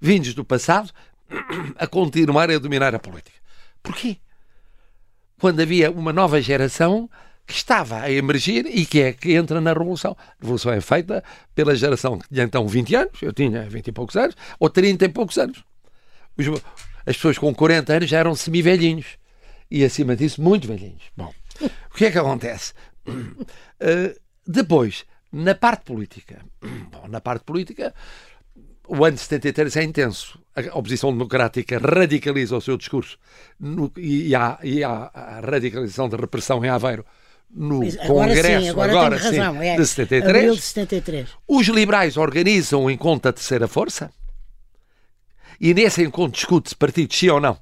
vindos 0.00 0.34
do 0.34 0.44
passado 0.44 0.92
a 1.76 1.86
continuar 1.86 2.50
a 2.50 2.58
dominar 2.58 2.94
a 2.94 2.98
política. 2.98 3.36
Porquê? 3.82 4.18
Quando 5.40 5.60
havia 5.60 5.90
uma 5.90 6.12
nova 6.12 6.40
geração 6.40 7.10
que 7.44 7.54
estava 7.54 8.02
a 8.02 8.10
emergir 8.12 8.66
e 8.66 8.84
que 8.84 9.00
é 9.00 9.12
que 9.12 9.32
entra 9.32 9.60
na 9.60 9.72
revolução. 9.72 10.14
A 10.20 10.34
revolução 10.40 10.70
é 10.70 10.80
feita 10.80 11.24
pela 11.54 11.74
geração 11.74 12.18
que 12.18 12.28
tinha 12.28 12.44
então 12.44 12.68
20 12.68 12.94
anos, 12.94 13.22
eu 13.22 13.32
tinha 13.32 13.68
20 13.68 13.88
e 13.88 13.92
poucos 13.92 14.16
anos, 14.16 14.36
ou 14.60 14.68
30 14.68 15.06
e 15.06 15.08
poucos 15.08 15.38
anos. 15.38 15.64
as 17.06 17.16
pessoas 17.16 17.38
com 17.38 17.52
40 17.54 17.92
anos 17.94 18.10
já 18.10 18.18
eram 18.18 18.34
semi-velhinhos. 18.34 19.18
E 19.70 19.84
acima 19.84 20.16
disso, 20.16 20.40
muito 20.42 20.66
velhinhos. 20.66 21.02
Bom, 21.16 21.32
o 21.90 21.94
que 21.94 22.06
é 22.06 22.10
que 22.10 22.18
acontece? 22.18 22.72
Uh, 23.06 24.14
depois, 24.46 25.04
na 25.32 25.54
parte 25.54 25.84
política, 25.84 26.40
bom, 26.90 27.08
na 27.08 27.20
parte 27.20 27.44
política, 27.44 27.94
o 28.88 29.04
ano 29.04 29.16
de 29.16 29.20
73 29.20 29.76
é 29.76 29.82
intenso. 29.84 30.40
A 30.56 30.78
oposição 30.78 31.12
democrática 31.12 31.78
radicaliza 31.78 32.56
o 32.56 32.60
seu 32.60 32.76
discurso 32.76 33.18
no, 33.60 33.92
e, 33.96 34.34
há, 34.34 34.58
e 34.62 34.82
há 34.82 35.10
a 35.12 35.40
radicalização 35.40 36.08
da 36.08 36.16
repressão 36.16 36.64
em 36.64 36.68
Aveiro 36.68 37.04
no 37.50 37.76
agora 37.76 38.06
Congresso 38.06 38.62
sim, 38.62 38.68
agora, 38.68 38.92
agora 38.92 39.18
sim, 39.18 39.38
razão, 39.38 39.62
é, 39.62 39.76
de, 39.76 39.86
73. 39.86 40.54
de 40.54 40.60
73. 40.60 41.28
Os 41.46 41.66
liberais 41.68 42.16
organizam 42.16 42.84
um 42.84 42.90
encontro 42.90 43.22
da 43.22 43.32
terceira 43.32 43.66
força 43.66 44.10
e 45.60 45.72
nesse 45.72 46.02
encontro 46.02 46.32
discute-se 46.32 46.76
partido 46.76 47.14
sim 47.14 47.28
ou 47.28 47.40
não 47.40 47.58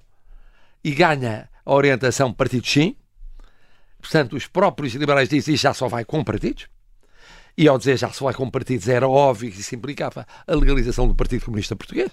e 0.82 0.92
ganha 0.92 1.48
a 1.66 1.74
orientação 1.74 2.32
partido 2.32 2.66
sim. 2.66 2.96
Portanto, 4.00 4.36
os 4.36 4.46
próprios 4.46 4.94
liberais 4.94 5.28
dizem 5.28 5.56
que 5.56 5.60
já 5.60 5.74
só 5.74 5.88
vai 5.88 6.04
com 6.04 6.22
partidos. 6.22 6.68
E 7.58 7.66
ao 7.66 7.76
dizer 7.76 7.96
já 7.96 8.10
só 8.12 8.26
vai 8.26 8.34
com 8.34 8.48
partidos 8.48 8.88
era 8.88 9.08
óbvio 9.08 9.50
que 9.50 9.60
isso 9.60 9.74
implicava 9.74 10.26
a 10.46 10.54
legalização 10.54 11.08
do 11.08 11.14
Partido 11.14 11.44
Comunista 11.44 11.74
Português 11.74 12.12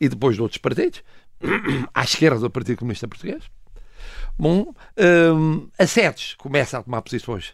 e 0.00 0.08
depois 0.08 0.34
de 0.34 0.42
outros 0.42 0.58
partidos, 0.58 1.02
à 1.94 2.02
esquerda 2.02 2.40
do 2.40 2.50
Partido 2.50 2.78
Comunista 2.78 3.06
Português. 3.06 3.44
Bom, 4.38 4.74
hum, 5.36 5.68
a 5.78 5.86
SEDES 5.86 6.34
começa 6.34 6.78
a 6.78 6.82
tomar 6.82 7.02
posições 7.02 7.52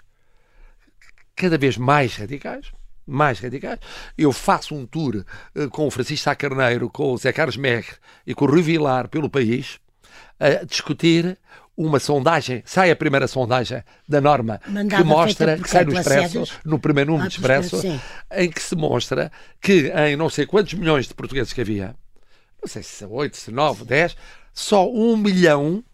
cada 1.35 1.59
vez 1.59 1.77
mais 1.77 2.17
radicais, 2.17 2.73
mais 3.07 3.41
radicais. 3.41 3.81
Eu 4.17 4.33
faço 4.33 4.75
um 4.75 4.87
tour 4.87 5.25
uh, 5.57 5.69
com 5.71 5.87
o 5.87 5.91
Francisco 5.91 6.25
Sá 6.25 6.35
Carneiro, 6.35 6.89
com 6.89 7.13
o 7.13 7.17
Zé 7.19 7.33
Carlos 7.33 7.57
Merre 7.57 7.95
e 8.27 8.35
com 8.35 8.45
o 8.45 8.49
Rui 8.49 8.63
Vilar 8.63 9.09
pelo 9.09 9.29
país 9.29 9.81
a 10.39 10.65
discutir 10.65 11.39
uma 11.77 11.99
sondagem, 11.99 12.63
sai 12.65 12.91
a 12.91 12.97
primeira 12.97 13.27
sondagem 13.27 13.83
da 14.09 14.21
norma 14.21 14.61
Mandada 14.67 15.03
que 15.03 15.09
mostra, 15.09 15.59
que 15.59 15.69
sai 15.69 15.85
no 15.85 15.99
Expresso, 15.99 16.45
no 16.65 16.79
primeiro 16.79 17.11
número 17.11 17.27
ah, 17.27 17.29
do 17.29 17.33
Expresso, 17.33 18.01
em 18.33 18.51
que 18.51 18.63
se 18.63 18.77
mostra 18.77 19.31
que 19.61 19.89
em 19.89 20.17
não 20.17 20.31
sei 20.31 20.47
quantos 20.47 20.75
milhões 20.75 21.09
de 21.09 21.15
portugueses 21.15 21.53
que 21.53 21.61
havia, 21.61 21.97
não 22.63 22.69
sei 22.69 22.83
se 22.83 23.05
8, 23.05 23.37
se 23.37 23.51
9, 23.51 23.85
10, 23.85 24.17
só 24.53 24.89
um 24.89 25.17
milhão 25.17 25.85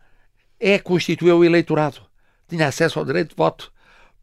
é 0.61 0.78
constituiu 0.78 1.38
o 1.38 1.44
eleitorado. 1.44 2.02
Tinha 2.46 2.68
acesso 2.68 2.98
ao 2.98 3.04
direito 3.04 3.30
de 3.30 3.37
voto. 3.37 3.72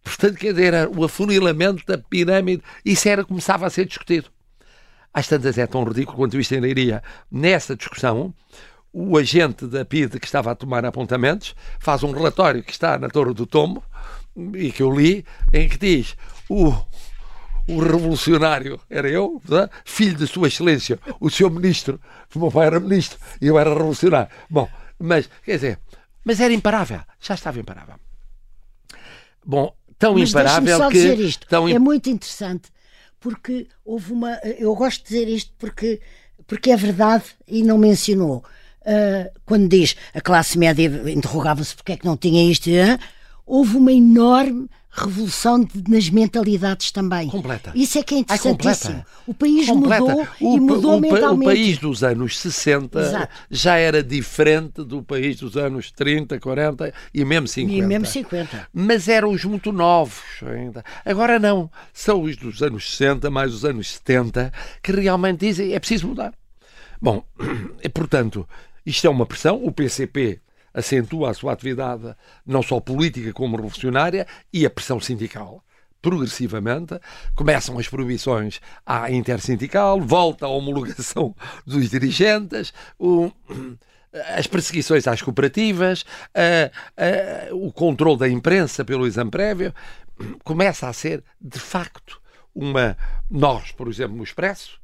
Portanto, 0.03 0.35
quer 0.35 0.53
dizer, 0.53 0.73
era 0.73 0.89
o 0.89 1.03
afunilamento 1.03 1.83
da 1.85 1.97
pirâmide, 1.97 2.63
isso 2.85 3.09
era, 3.09 3.25
começava 3.25 3.65
a 3.65 3.69
ser 3.69 3.85
discutido. 3.85 4.29
Às 5.13 5.27
tantas 5.27 5.57
é 5.57 5.65
tão 5.65 5.83
ridículo 5.83 6.17
quanto 6.17 6.39
isto 6.39 6.53
ainda 6.53 6.67
iria. 6.67 7.01
Nessa 7.31 7.75
discussão, 7.75 8.33
o 8.99 9.15
agente 9.15 9.67
da 9.67 9.85
PIDE 9.85 10.19
que 10.19 10.25
estava 10.25 10.49
a 10.49 10.55
tomar 10.55 10.83
apontamentos 10.83 11.53
faz 11.79 12.01
um 12.01 12.11
relatório 12.11 12.63
que 12.63 12.71
está 12.71 12.97
na 12.97 13.07
Torre 13.07 13.31
do 13.31 13.45
Tombo 13.45 13.83
e 14.55 14.71
que 14.71 14.81
eu 14.81 14.91
li, 14.91 15.23
em 15.53 15.69
que 15.69 15.77
diz 15.77 16.15
o, 16.49 16.73
o 17.67 17.79
revolucionário 17.79 18.79
era 18.89 19.07
eu, 19.07 19.39
é? 19.51 19.69
filho 19.85 20.17
de 20.17 20.25
Sua 20.25 20.47
Excelência, 20.47 20.99
o 21.19 21.29
seu 21.29 21.47
ministro, 21.47 22.01
o 22.33 22.39
meu 22.39 22.49
pai 22.49 22.65
era 22.65 22.79
ministro 22.79 23.19
e 23.39 23.45
eu 23.45 23.59
era 23.59 23.71
revolucionário. 23.71 24.31
Bom, 24.49 24.67
mas, 24.97 25.29
quer 25.45 25.55
dizer, 25.57 25.79
mas 26.25 26.39
era 26.39 26.51
imparável, 26.51 27.01
já 27.21 27.35
estava 27.35 27.59
imparável. 27.59 27.97
Bom, 29.45 29.75
tão 29.99 30.15
mas 30.15 30.31
imparável 30.31 30.75
só 30.75 30.87
que. 30.87 30.95
Dizer 30.95 31.19
isto. 31.19 31.45
Tão... 31.45 31.69
É 31.69 31.77
muito 31.77 32.09
interessante, 32.09 32.71
porque 33.19 33.67
houve 33.85 34.11
uma. 34.11 34.39
Eu 34.57 34.73
gosto 34.73 35.03
de 35.03 35.09
dizer 35.09 35.27
isto 35.27 35.53
porque, 35.59 36.01
porque 36.47 36.71
é 36.71 36.75
verdade 36.75 37.25
e 37.47 37.61
não 37.61 37.77
mencionou. 37.77 38.43
Uh, 38.87 39.39
quando 39.45 39.67
diz 39.67 39.95
a 40.13 40.21
classe 40.21 40.57
média 40.57 40.85
interrogava-se 41.11 41.75
porque 41.75 41.91
é 41.91 41.97
que 41.97 42.05
não 42.05 42.17
tinha 42.17 42.49
isto, 42.49 42.69
uh, 42.69 42.97
houve 43.45 43.77
uma 43.77 43.91
enorme 43.91 44.67
revolução 44.97 45.63
de, 45.63 45.83
nas 45.89 46.09
mentalidades 46.09 46.91
também. 46.91 47.29
Completa. 47.29 47.71
Isso 47.75 47.99
é 47.99 48.03
que 48.03 48.15
é 48.15 48.17
interessantíssimo. 48.17 48.95
Ai, 48.95 49.05
o 49.27 49.33
país 49.33 49.67
completa. 49.67 50.01
mudou 50.01 50.27
o, 50.41 50.55
e 50.55 50.59
mudou 50.59 50.97
o, 50.97 50.99
mentalmente. 50.99 51.49
O 51.49 51.53
país 51.53 51.77
dos 51.77 52.03
anos 52.03 52.39
60 52.39 52.99
Exato. 52.99 53.33
já 53.49 53.77
era 53.77 54.01
diferente 54.01 54.83
do 54.83 55.03
país 55.03 55.39
dos 55.39 55.55
anos 55.55 55.91
30, 55.91 56.39
40 56.39 56.91
e 57.13 57.23
mesmo 57.23 57.47
50. 57.47 57.77
E 57.77 57.81
mesmo 57.85 58.05
50. 58.07 58.69
Mas 58.73 59.07
eram 59.07 59.29
os 59.29 59.45
muito 59.45 59.71
novos 59.71 60.23
ainda. 60.43 60.83
Agora 61.05 61.37
não. 61.37 61.69
São 61.93 62.23
os 62.23 62.35
dos 62.35 62.63
anos 62.63 62.89
60 62.97 63.29
mais 63.29 63.53
os 63.53 63.63
anos 63.63 63.91
70 63.93 64.51
que 64.81 64.91
realmente 64.91 65.41
dizem 65.41 65.73
é 65.73 65.79
preciso 65.79 66.07
mudar. 66.07 66.33
Bom, 66.99 67.23
portanto, 67.93 68.47
isto 68.87 69.05
é 69.05 69.09
uma 69.09 69.25
pressão. 69.25 69.61
O 69.65 69.69
PCP 69.69 70.39
acentua 70.73 71.31
a 71.31 71.33
sua 71.33 71.51
atividade 71.51 72.15
não 72.45 72.63
só 72.63 72.79
política 72.79 73.33
como 73.33 73.57
revolucionária 73.57 74.25
e 74.53 74.65
a 74.65 74.69
pressão 74.69 74.97
sindical. 74.97 75.61
Progressivamente 76.01 76.97
começam 77.35 77.77
as 77.77 77.89
proibições 77.89 78.61
à 78.85 79.11
intersindical, 79.11 79.99
volta 79.99 80.45
a 80.45 80.49
homologação 80.49 81.35
dos 81.67 81.89
dirigentes, 81.89 82.73
o, 82.97 83.29
as 84.37 84.47
perseguições 84.47 85.05
às 85.05 85.21
cooperativas, 85.21 86.05
a, 86.33 87.51
a, 87.51 87.53
o 87.53 87.73
controle 87.73 88.19
da 88.19 88.29
imprensa 88.29 88.85
pelo 88.85 89.05
exame 89.05 89.31
prévio. 89.31 89.73
Começa 90.45 90.87
a 90.87 90.93
ser, 90.93 91.25
de 91.41 91.59
facto, 91.59 92.21
uma. 92.55 92.97
Nós, 93.29 93.73
por 93.73 93.89
exemplo, 93.89 94.15
no 94.15 94.23
Expresso, 94.23 94.79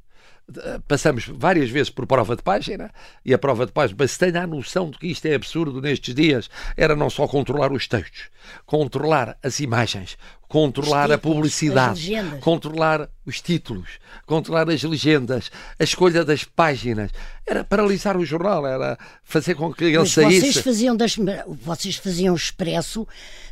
passamos 0.86 1.26
várias 1.26 1.70
vezes 1.70 1.90
por 1.90 2.06
prova 2.06 2.36
de 2.36 2.42
página 2.42 2.92
e 3.24 3.32
a 3.32 3.38
prova 3.38 3.66
de 3.66 3.72
página, 3.72 3.96
mas 3.98 4.12
se 4.12 4.18
tenha 4.18 4.42
a 4.42 4.46
noção 4.46 4.90
de 4.90 4.98
que 4.98 5.06
isto 5.06 5.26
é 5.26 5.34
absurdo 5.34 5.80
nestes 5.80 6.14
dias, 6.14 6.50
era 6.76 6.94
não 6.94 7.08
só 7.08 7.26
controlar 7.26 7.72
os 7.72 7.88
textos, 7.88 8.28
controlar 8.66 9.38
as 9.42 9.60
imagens, 9.60 10.18
controlar 10.48 11.08
títulos, 11.08 11.14
a 11.14 11.18
publicidade, 11.18 12.12
controlar 12.40 13.08
os 13.26 13.40
títulos, 13.40 13.88
controlar 14.26 14.68
as 14.70 14.82
legendas, 14.82 15.50
a 15.78 15.84
escolha 15.84 16.24
das 16.24 16.44
páginas. 16.44 17.10
Era 17.46 17.62
paralisar 17.64 18.16
o 18.16 18.24
jornal, 18.24 18.66
era 18.66 18.98
fazer 19.22 19.54
com 19.54 19.72
que 19.72 19.84
ele 19.84 19.98
Mas 19.98 20.12
saísse. 20.12 20.52
Vocês 20.52 20.64
faziam, 20.64 20.96
das, 20.96 21.16
vocês 21.62 21.96
faziam 21.96 22.34
expresso 22.34 23.06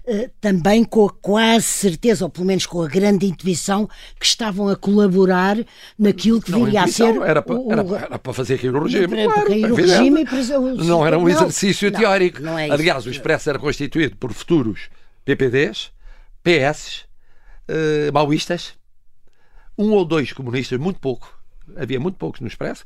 eh, 0.04 0.30
também 0.40 0.82
com 0.82 1.06
a 1.06 1.10
quase 1.10 1.64
certeza, 1.64 2.24
ou 2.24 2.30
pelo 2.30 2.46
menos 2.46 2.66
com 2.66 2.82
a 2.82 2.88
grande 2.88 3.26
intuição, 3.26 3.88
que 4.18 4.26
estavam 4.26 4.68
a 4.68 4.74
colaborar 4.74 5.56
naquilo 5.98 6.40
que 6.40 6.50
não, 6.50 6.64
viria 6.64 6.82
a 6.82 6.88
ser. 6.88 7.16
Era 7.22 7.40
para, 7.40 7.56
era, 7.70 8.04
era 8.06 8.18
para 8.18 8.32
fazer 8.32 8.58
cair 8.58 8.74
o 8.74 8.82
regime. 8.82 9.08
Para, 9.08 9.24
claro, 9.24 9.46
cair 9.46 9.72
o 9.72 9.74
regime 9.74 10.22
e 10.22 10.84
Não 10.84 11.06
era 11.06 11.18
um 11.18 11.28
exercício 11.28 11.90
não, 11.90 12.00
teórico. 12.00 12.40
Não 12.40 12.58
é 12.58 12.70
Aliás, 12.70 13.06
o 13.06 13.10
Expresso 13.10 13.48
era 13.48 13.58
constituído 13.58 14.16
por 14.16 14.32
futuros 14.32 14.88
PPDs, 15.24 15.92
PS, 16.42 17.04
uh, 17.68 18.12
maoístas, 18.12 18.74
um 19.76 19.92
ou 19.92 20.04
dois 20.04 20.32
comunistas, 20.32 20.78
muito 20.78 21.00
pouco, 21.00 21.38
havia 21.76 22.00
muito 22.00 22.16
poucos 22.16 22.40
no 22.40 22.48
Expresso, 22.48 22.84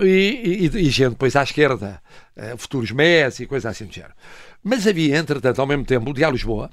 e, 0.00 0.68
e, 0.72 0.78
e 0.78 0.90
gente 0.90 1.10
depois 1.10 1.34
à 1.36 1.42
esquerda, 1.42 2.00
uh, 2.36 2.56
futuros 2.56 2.90
MES 2.90 3.40
e 3.40 3.46
coisas 3.46 3.70
assim 3.70 3.86
do 3.86 3.92
género. 3.92 4.14
Mas 4.62 4.86
havia, 4.86 5.16
entretanto, 5.16 5.60
ao 5.60 5.66
mesmo 5.66 5.84
tempo, 5.84 6.10
o 6.10 6.14
Diário 6.14 6.34
Lisboa, 6.34 6.70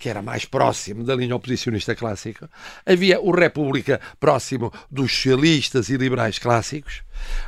que 0.00 0.08
era 0.08 0.22
mais 0.22 0.46
próximo 0.46 1.04
da 1.04 1.14
linha 1.14 1.36
oposicionista 1.36 1.94
clássica, 1.94 2.50
havia 2.86 3.20
o 3.20 3.30
República 3.30 4.00
próximo 4.18 4.72
dos 4.90 5.12
socialistas 5.12 5.90
e 5.90 5.96
liberais 5.98 6.38
clássicos, 6.38 7.02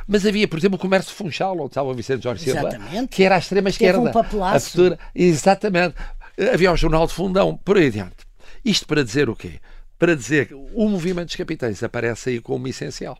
mas 0.07 0.23
havia, 0.23 0.47
por 0.47 0.59
exemplo, 0.59 0.77
o 0.77 0.79
Comércio 0.79 1.15
Funchal, 1.15 1.57
onde 1.57 1.71
estava 1.71 1.89
o 1.89 1.93
Vicente 1.95 2.23
Jorge 2.23 2.43
Silva, 2.43 2.69
exatamente. 2.69 3.07
que 3.07 3.23
era 3.23 3.35
a 3.35 3.39
extrema-esquerda. 3.39 3.99
Um 3.99 4.43
a 4.43 4.59
futura, 4.59 4.99
exatamente. 5.15 5.95
Havia 6.51 6.71
o 6.71 6.77
Jornal 6.77 7.07
de 7.07 7.13
Fundão, 7.13 7.57
por 7.57 7.77
aí 7.77 7.87
adiante. 7.87 8.25
Isto 8.63 8.87
para 8.87 9.03
dizer 9.03 9.29
o 9.29 9.35
quê? 9.35 9.59
Para 9.99 10.15
dizer 10.15 10.47
que 10.47 10.53
o 10.53 10.89
movimento 10.89 11.27
dos 11.27 11.35
capitães 11.35 11.83
aparece 11.83 12.31
aí 12.31 12.41
como 12.41 12.67
essencial. 12.67 13.17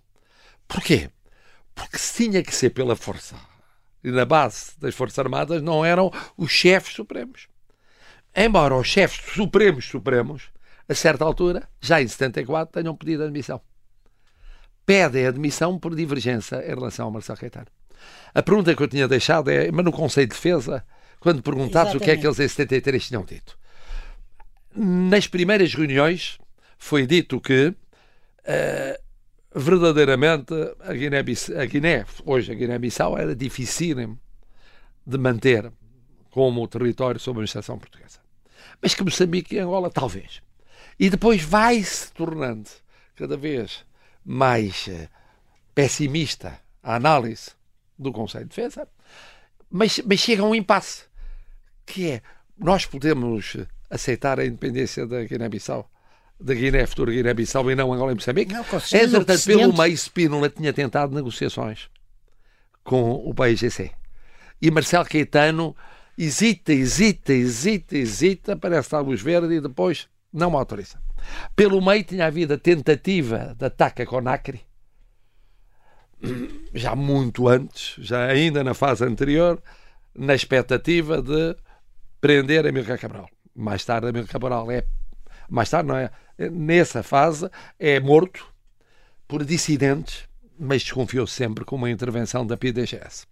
Porquê? 0.67 1.10
Porque 1.76 1.97
se 1.97 2.23
tinha 2.23 2.43
que 2.43 2.54
ser 2.54 2.71
pela 2.71 2.95
força 2.95 3.36
e 4.04 4.12
na 4.12 4.26
base 4.26 4.71
das 4.80 4.93
Forças 4.93 5.17
Armadas 5.19 5.62
não 5.62 5.86
eram 5.86 6.12
os 6.36 6.52
chefes 6.52 6.93
supremos. 6.93 7.47
Embora 8.36 8.76
os 8.76 8.88
chefes 8.88 9.34
supremos 9.34 9.86
supremos, 9.86 10.52
a 10.89 10.93
certa 10.93 11.23
altura, 11.23 11.67
já 11.80 12.02
em 12.02 12.08
74, 12.08 12.82
tenham 12.82 12.95
pedido 12.95 13.23
admissão. 13.23 13.62
Pedem 14.86 15.26
admissão 15.26 15.80
por 15.80 15.95
divergência 15.95 16.58
em 16.58 16.76
relação 16.76 17.06
ao 17.06 17.12
Marcelo 17.12 17.39
Caetano. 17.39 17.67
A 18.34 18.43
pergunta 18.43 18.76
que 18.76 18.84
eu 18.84 18.88
tinha 18.88 19.08
deixado 19.08 19.49
é, 19.49 19.71
mas 19.71 19.86
no 19.86 19.91
Conselho 19.91 20.28
de 20.28 20.34
Defesa, 20.34 20.86
quando 21.24 21.42
perguntados 21.42 21.96
o 21.96 22.00
que 22.02 22.12
é 22.12 22.18
que 22.18 22.28
eles 22.28 22.38
em 22.38 22.50
73 22.50 23.08
tinham 23.08 23.24
dito. 23.24 23.58
Nas 24.76 25.26
primeiras 25.26 25.74
reuniões 25.74 26.38
foi 26.78 27.08
dito 27.08 27.40
que 27.40 27.68
uh, 27.70 29.58
verdadeiramente 29.58 30.54
a 30.82 30.92
Guiné, 30.92 31.20
a 31.20 31.66
Guiné, 31.66 32.06
hoje 32.26 32.52
a 32.52 32.56
Guiné-Bissau, 32.56 33.18
era 33.18 33.34
difícil 33.34 34.18
de 35.06 35.18
manter 35.18 35.72
como 36.30 36.68
território 36.68 37.22
sob 37.22 37.38
a 37.38 37.40
administração 37.40 37.80
portuguesa. 37.80 38.20
Mas 38.82 38.94
que 38.94 39.02
Moçambique 39.02 39.56
e 39.56 39.60
Angola, 39.60 39.90
talvez. 39.90 40.42
E 41.00 41.10
depois 41.10 41.42
vai-se 41.42 42.12
tornando 42.12 42.70
cada 43.16 43.38
vez 43.38 43.86
mais 44.26 44.88
uh, 44.88 45.08
pessimista 45.74 46.60
a 46.84 46.96
análise 46.96 47.52
do 47.98 48.12
Conselho 48.12 48.44
de 48.44 48.50
Defesa, 48.50 48.90
mas, 49.72 50.02
mas 50.06 50.20
chega 50.20 50.44
a 50.44 50.46
um 50.46 50.54
impasse, 50.54 51.06
que 51.86 52.12
é, 52.12 52.22
nós 52.58 52.86
podemos 52.86 53.58
aceitar 53.89 54.39
a 54.39 54.46
independência 54.46 55.06
da 55.06 55.24
Guiné-Bissau 55.24 55.89
da 56.39 56.54
Guiné, 56.54 56.86
futura 56.86 57.12
Guiné-Bissau 57.12 57.72
e 57.72 57.76
não 57.76 57.93
Angola 57.93 58.12
e 58.12 58.15
Moçambique. 58.15 58.54
Entretanto, 58.54 59.46
pelo 59.46 59.78
meio, 59.78 59.93
Spínola 59.98 60.50
tinha 60.50 60.74
tentado 60.74 61.15
negociações 61.15 61.89
com 62.84 63.13
o 63.13 63.34
país 63.34 63.60
GC. 63.60 63.91
E 64.62 64.69
Marcelo 64.69 65.06
Caetano 65.06 65.76
hesita, 66.17 66.74
hesita, 66.74 67.34
hesita, 67.34 67.98
hesita, 67.98 68.58
parece 68.58 68.91
dar 68.91 69.00
luz 69.00 69.22
verde 69.22 69.56
e 69.56 69.62
depois 69.62 70.08
não 70.32 70.58
autoriza. 70.58 71.02
Pelo 71.56 71.82
meio 71.82 72.04
tinha 72.04 72.26
havido 72.26 72.54
a 72.54 72.58
tentativa 72.58 73.56
de 73.58 73.65
ataque 73.65 74.02
a 74.02 74.06
Conakry, 74.06 74.62
já 76.74 76.96
muito 76.96 77.48
antes, 77.48 77.96
já 77.98 78.26
ainda 78.26 78.63
na 78.63 78.74
fase 78.74 79.06
anterior, 79.06 79.62
na 80.13 80.36
expectativa 80.36 81.22
de 81.22 81.56
prender 82.24 82.66
Amílcar 82.66 82.98
Cabral. 82.98 83.30
Mais 83.54 83.84
tarde, 83.84 84.08
Amílcar 84.08 84.32
Cabral 84.32 84.72
é 84.72 84.86
mais 85.50 85.70
tarde, 85.70 85.90
não 85.90 85.98
é? 85.98 86.10
Nessa 86.50 87.04
fase 87.04 87.50
é 87.78 88.00
morto 88.00 88.48
por 89.28 89.44
dissidentes, 89.44 90.24
mas 90.58 90.84
desconfiou 90.84 91.28
sempre 91.28 91.66
com 91.66 91.76
uma 91.76 91.92
intervenção 91.92 92.48
da 92.48 92.56
PDGS. 92.56 93.28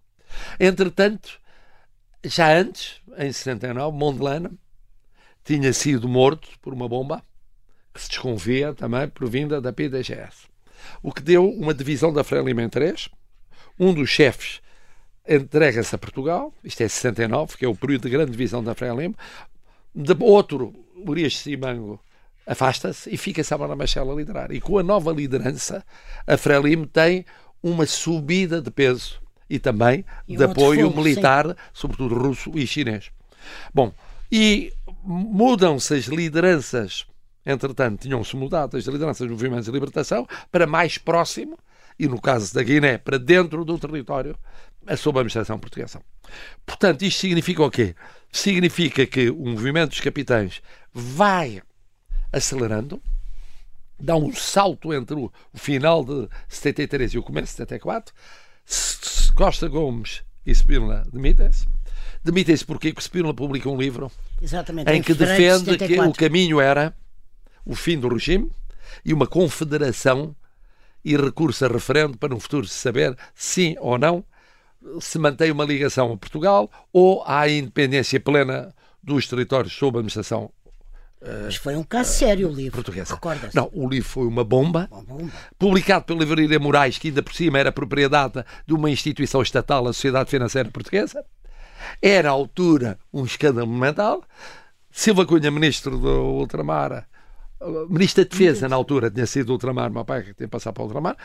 Entretanto, 0.60 1.40
já 2.22 2.52
antes, 2.52 3.00
em 3.16 3.32
69, 3.32 3.96
Mondelana 3.96 4.52
tinha 5.42 5.72
sido 5.72 6.06
morto 6.06 6.50
por 6.60 6.74
uma 6.74 6.86
bomba 6.86 7.24
que 7.94 8.02
se 8.02 8.10
desconfia 8.10 8.74
também 8.74 9.08
provinda 9.08 9.58
da 9.58 9.72
PDGS. 9.72 10.48
O 11.02 11.10
que 11.10 11.22
deu 11.22 11.48
uma 11.48 11.72
divisão 11.72 12.12
da 12.12 12.22
Frelimo 12.22 12.60
em 12.60 12.68
três. 12.68 13.08
Um 13.80 13.94
dos 13.94 14.10
chefes 14.10 14.60
entrega-se 15.28 15.94
a 15.94 15.98
Portugal, 15.98 16.52
isto 16.64 16.82
é 16.82 16.88
69, 16.88 17.56
que 17.56 17.64
é 17.64 17.68
o 17.68 17.74
período 17.74 18.02
de 18.02 18.10
grande 18.10 18.32
divisão 18.32 18.62
da 18.62 18.74
Frelimo. 18.74 19.14
De 19.94 20.16
outro, 20.20 20.72
Urias 21.06 21.36
Simango 21.38 22.00
afasta-se 22.46 23.12
e 23.12 23.16
fica 23.16 23.44
Samara 23.44 23.76
Machel 23.76 24.10
a 24.10 24.14
liderar. 24.14 24.52
E 24.52 24.60
com 24.60 24.78
a 24.78 24.82
nova 24.82 25.12
liderança, 25.12 25.84
a 26.26 26.36
Frelimo 26.36 26.86
tem 26.86 27.24
uma 27.62 27.86
subida 27.86 28.60
de 28.60 28.70
peso 28.70 29.20
e 29.48 29.58
também 29.58 30.04
e 30.26 30.36
de 30.36 30.44
apoio 30.44 30.94
militar, 30.94 31.46
sim. 31.46 31.54
sobretudo 31.72 32.14
russo 32.14 32.50
e 32.54 32.66
chinês. 32.66 33.10
Bom, 33.72 33.92
e 34.30 34.72
mudam-se 35.04 35.94
as 35.94 36.04
lideranças, 36.06 37.06
entretanto, 37.44 38.00
tinham-se 38.00 38.34
mudado 38.34 38.76
as 38.76 38.84
lideranças 38.84 39.28
dos 39.28 39.36
movimentos 39.36 39.66
de 39.66 39.72
libertação 39.72 40.26
para 40.50 40.66
mais 40.66 40.98
próximo, 40.98 41.58
e 41.98 42.08
no 42.08 42.20
caso 42.20 42.54
da 42.54 42.62
Guiné, 42.62 42.98
para 42.98 43.18
dentro 43.18 43.64
do 43.64 43.78
território 43.78 44.36
sob 44.96 45.18
a 45.18 45.20
administração 45.20 45.58
portuguesa. 45.58 46.00
Portanto, 46.64 47.02
isto 47.02 47.20
significa 47.20 47.62
o 47.62 47.70
quê? 47.70 47.94
Significa 48.30 49.06
que 49.06 49.30
o 49.30 49.46
movimento 49.46 49.90
dos 49.90 50.00
capitães 50.00 50.62
vai 50.92 51.62
acelerando, 52.32 53.02
dá 53.98 54.16
um 54.16 54.32
salto 54.34 54.92
entre 54.92 55.14
o, 55.14 55.32
o 55.52 55.58
final 55.58 56.04
de 56.04 56.28
73 56.48 57.14
e 57.14 57.18
o 57.18 57.22
começo 57.22 57.52
de 57.52 57.56
74. 57.58 58.14
Costa 59.34 59.68
Gomes 59.68 60.22
e 60.44 60.52
Spínola 60.52 61.06
demitem-se. 61.12 61.66
Demitem-se 62.24 62.64
porque 62.64 62.94
Spínola 62.98 63.34
publica 63.34 63.68
um 63.68 63.76
livro 63.76 64.10
Exatamente, 64.40 64.90
em 64.90 65.02
que 65.02 65.14
defende 65.14 65.76
que 65.76 66.00
o 66.00 66.12
caminho 66.12 66.60
era 66.60 66.94
o 67.64 67.74
fim 67.74 67.98
do 67.98 68.08
regime 68.08 68.50
e 69.04 69.12
uma 69.12 69.26
confederação 69.26 70.34
e 71.04 71.16
recurso 71.16 71.64
a 71.64 71.68
referendo 71.68 72.16
para 72.16 72.28
no 72.28 72.40
futuro 72.40 72.66
se 72.66 72.74
saber 72.74 73.16
sim 73.34 73.76
ou 73.80 73.98
não 73.98 74.24
se 75.00 75.18
mantém 75.18 75.50
uma 75.50 75.64
ligação 75.64 76.12
a 76.12 76.16
Portugal 76.16 76.70
ou 76.92 77.22
há 77.26 77.48
independência 77.48 78.18
plena 78.20 78.74
dos 79.02 79.26
territórios 79.26 79.72
sob 79.72 79.98
administração 79.98 80.50
mas 81.44 81.56
foi 81.56 81.76
um 81.76 81.84
caso 81.84 82.12
sério 82.12 82.48
o 82.48 82.52
livro. 82.52 82.72
Portuguesa. 82.82 83.18
Não, 83.54 83.70
o 83.72 83.88
livro 83.88 84.08
foi 84.08 84.26
uma 84.26 84.42
bomba, 84.42 84.88
uma 84.90 85.02
bomba. 85.02 85.32
publicado 85.56 86.04
pela 86.04 86.18
Livraria 86.18 86.58
Moraes, 86.58 86.98
que 86.98 87.08
ainda 87.08 87.22
por 87.22 87.32
cima 87.32 87.58
era 87.58 87.70
propriedade 87.70 88.44
de 88.66 88.74
uma 88.74 88.90
instituição 88.90 89.40
estatal, 89.40 89.86
a 89.86 89.92
Sociedade 89.92 90.28
Financeira 90.28 90.68
Portuguesa. 90.70 91.24
Era 92.00 92.28
à 92.28 92.32
altura 92.32 92.98
um 93.12 93.24
escândalo 93.24 93.66
monumental. 93.66 94.24
Silva 94.90 95.24
Cunha, 95.24 95.50
ministro 95.50 95.96
do 95.96 96.08
Ultramar, 96.08 97.08
ministro 97.88 98.24
da 98.24 98.28
Defesa 98.28 98.68
na 98.68 98.76
altura, 98.76 99.10
tinha 99.10 99.26
sido 99.26 99.50
Ultramar, 99.50 99.90
meu 99.90 100.04
pai 100.04 100.22
que 100.22 100.34
tem 100.34 100.48
passado 100.48 100.74
para 100.74 100.82
o 100.82 100.86
Ultramar, 100.86 101.16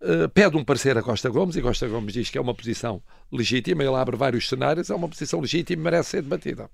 uh, 0.00 0.28
pede 0.28 0.56
um 0.56 0.64
parecer 0.64 0.96
a 0.96 1.02
Costa 1.02 1.28
Gomes 1.28 1.56
e 1.56 1.62
Costa 1.62 1.86
Gomes 1.86 2.12
diz 2.12 2.30
que 2.30 2.38
é 2.38 2.40
uma 2.40 2.54
posição 2.54 3.02
legítima, 3.30 3.82
ele 3.82 3.94
abre 3.94 4.16
vários 4.16 4.48
cenários, 4.48 4.90
é 4.90 4.94
uma 4.94 5.08
posição 5.08 5.40
legítima 5.40 5.80
e 5.80 5.84
merece 5.84 6.10
ser 6.10 6.22
debatida. 6.22 6.70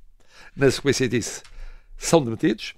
Na 0.56 0.70
sequência 0.70 1.08
disso, 1.08 1.42
são 1.96 2.22
demitidos. 2.22 2.74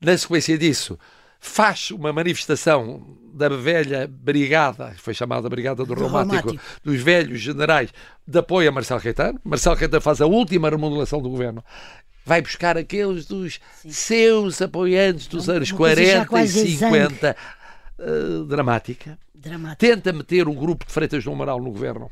Na 0.00 0.16
sequência 0.16 0.56
disso, 0.58 0.98
faz 1.40 1.90
uma 1.90 2.12
manifestação 2.12 3.18
da 3.32 3.48
velha 3.48 4.08
brigada, 4.08 4.94
foi 4.96 5.12
chamada 5.12 5.48
Brigada 5.48 5.84
do, 5.84 5.94
do 5.94 6.06
Romático, 6.06 6.58
dos 6.82 7.00
velhos 7.02 7.40
generais, 7.40 7.90
de 8.26 8.38
apoio 8.38 8.68
a 8.68 8.72
Marcelo 8.72 9.00
Caetano. 9.00 9.38
Marcelo 9.44 9.76
Caetano 9.76 10.00
faz 10.00 10.20
a 10.20 10.26
última 10.26 10.70
remodelação 10.70 11.20
do 11.20 11.28
governo. 11.28 11.62
Vai 12.24 12.40
buscar 12.40 12.78
aqueles 12.78 13.26
dos 13.26 13.60
Sim. 13.82 13.90
seus 13.90 14.62
apoiantes 14.62 15.26
dos 15.26 15.48
anos 15.50 15.70
40 15.70 16.42
e 16.42 16.48
50. 16.48 17.36
Uh, 17.98 18.42
eh, 18.42 18.46
dramática. 18.46 19.18
dramática. 19.34 19.76
Tenta 19.76 20.12
meter 20.12 20.48
o 20.48 20.54
grupo 20.54 20.86
de 20.86 20.92
Freitas 20.92 21.24
do 21.24 21.32
Amaral 21.32 21.60
no 21.60 21.70
governo 21.70 22.10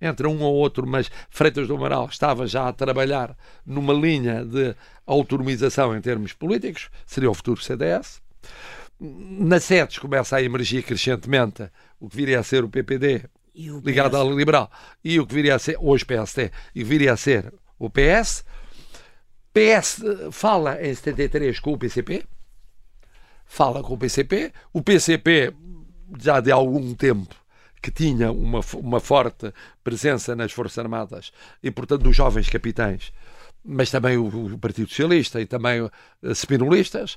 entre 0.00 0.26
um 0.26 0.40
ou 0.40 0.54
outro, 0.54 0.86
mas 0.86 1.10
Freitas 1.28 1.68
do 1.68 1.76
Amaral 1.76 2.06
estava 2.06 2.46
já 2.46 2.68
a 2.68 2.72
trabalhar 2.72 3.36
numa 3.66 3.92
linha 3.92 4.44
de 4.44 4.74
autonomização 5.06 5.94
em 5.96 6.00
termos 6.00 6.32
políticos, 6.32 6.88
seria 7.04 7.30
o 7.30 7.34
futuro 7.34 7.60
CDS. 7.60 8.22
Na 8.98 9.58
SEDES 9.60 9.98
começa 9.98 10.36
a 10.36 10.42
emergir 10.42 10.82
crescentemente 10.82 11.68
o 11.98 12.08
que 12.08 12.16
viria 12.16 12.40
a 12.40 12.42
ser 12.42 12.64
o 12.64 12.68
PPD, 12.68 13.24
o 13.56 13.80
ligado 13.80 14.16
à 14.16 14.24
liberal, 14.24 14.70
e 15.02 15.18
o 15.18 15.26
que 15.26 15.34
viria 15.34 15.54
a 15.54 15.58
ser, 15.58 15.76
hoje 15.80 16.04
PST, 16.04 16.50
e 16.74 16.84
viria 16.84 17.12
a 17.12 17.16
ser 17.16 17.52
o 17.78 17.88
PS. 17.88 18.44
PS 19.52 20.02
fala 20.30 20.80
em 20.82 20.94
73 20.94 21.58
com 21.60 21.72
o 21.72 21.78
PCP, 21.78 22.24
fala 23.50 23.82
com 23.82 23.94
o 23.94 23.98
PCP, 23.98 24.52
o 24.72 24.80
PCP 24.80 25.52
já 26.20 26.38
de 26.38 26.52
algum 26.52 26.94
tempo 26.94 27.34
que 27.82 27.90
tinha 27.90 28.30
uma, 28.30 28.60
uma 28.74 29.00
forte 29.00 29.52
presença 29.82 30.36
nas 30.36 30.52
Forças 30.52 30.78
Armadas 30.78 31.32
e, 31.60 31.68
portanto, 31.68 32.02
dos 32.02 32.14
jovens 32.14 32.48
capitães, 32.48 33.12
mas 33.64 33.90
também 33.90 34.16
o, 34.16 34.54
o 34.54 34.56
Partido 34.56 34.88
Socialista 34.88 35.40
e 35.40 35.46
também 35.46 35.82
uh, 35.82 35.90
spinolistas. 36.32 37.14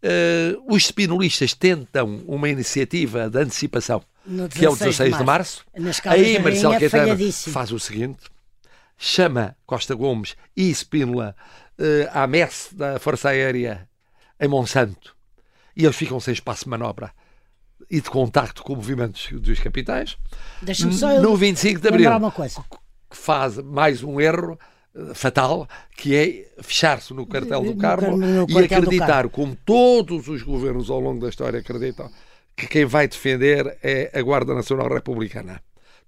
Uh, 0.00 0.62
os 0.72 0.86
spinolistas 0.86 1.54
tentam 1.54 2.22
uma 2.24 2.48
iniciativa 2.48 3.28
de 3.28 3.40
antecipação, 3.40 4.00
que 4.50 4.64
é 4.64 4.70
o 4.70 4.76
16 4.76 5.18
de 5.18 5.24
março. 5.24 5.64
De 5.74 5.80
março. 5.80 6.02
Aí 6.08 6.38
Marcelo 6.38 6.78
Caetano 6.78 7.32
faz 7.32 7.72
o 7.72 7.80
seguinte: 7.80 8.22
chama 8.96 9.56
Costa 9.66 9.94
Gomes 9.94 10.36
e 10.56 10.72
Spínola 10.72 11.34
uh, 11.80 12.10
à 12.12 12.28
messe 12.28 12.72
da 12.76 13.00
Força 13.00 13.30
Aérea 13.30 13.88
em 14.38 14.46
Monsanto 14.46 15.13
e 15.76 15.84
eles 15.84 15.96
ficam 15.96 16.18
sem 16.20 16.32
espaço 16.32 16.64
de 16.64 16.70
manobra 16.70 17.12
e 17.90 18.00
de 18.00 18.08
contacto 18.08 18.62
com 18.62 18.74
movimentos 18.74 19.28
dos 19.32 19.60
capitais. 19.60 20.16
no 21.20 21.36
25 21.36 21.80
de 21.80 21.88
Abril, 21.88 22.10
que 23.10 23.16
faz 23.16 23.58
mais 23.58 24.02
um 24.02 24.20
erro 24.20 24.58
eh, 24.94 25.14
fatal, 25.14 25.68
que 25.96 26.14
é 26.14 26.62
fechar-se 26.62 27.12
no 27.12 27.26
cartel 27.26 27.62
do 27.62 27.76
Carmo 27.76 28.16
no, 28.16 28.46
no, 28.46 28.60
e 28.60 28.64
acreditar, 28.64 29.28
como 29.28 29.56
todos 29.64 30.28
os 30.28 30.42
governos 30.42 30.90
ao 30.90 31.00
longo 31.00 31.20
da 31.20 31.28
história 31.28 31.60
acreditam, 31.60 32.10
que 32.56 32.66
quem 32.66 32.84
vai 32.84 33.08
defender 33.08 33.78
é 33.82 34.10
a 34.14 34.22
Guarda 34.22 34.54
Nacional 34.54 34.88
Republicana. 34.88 35.60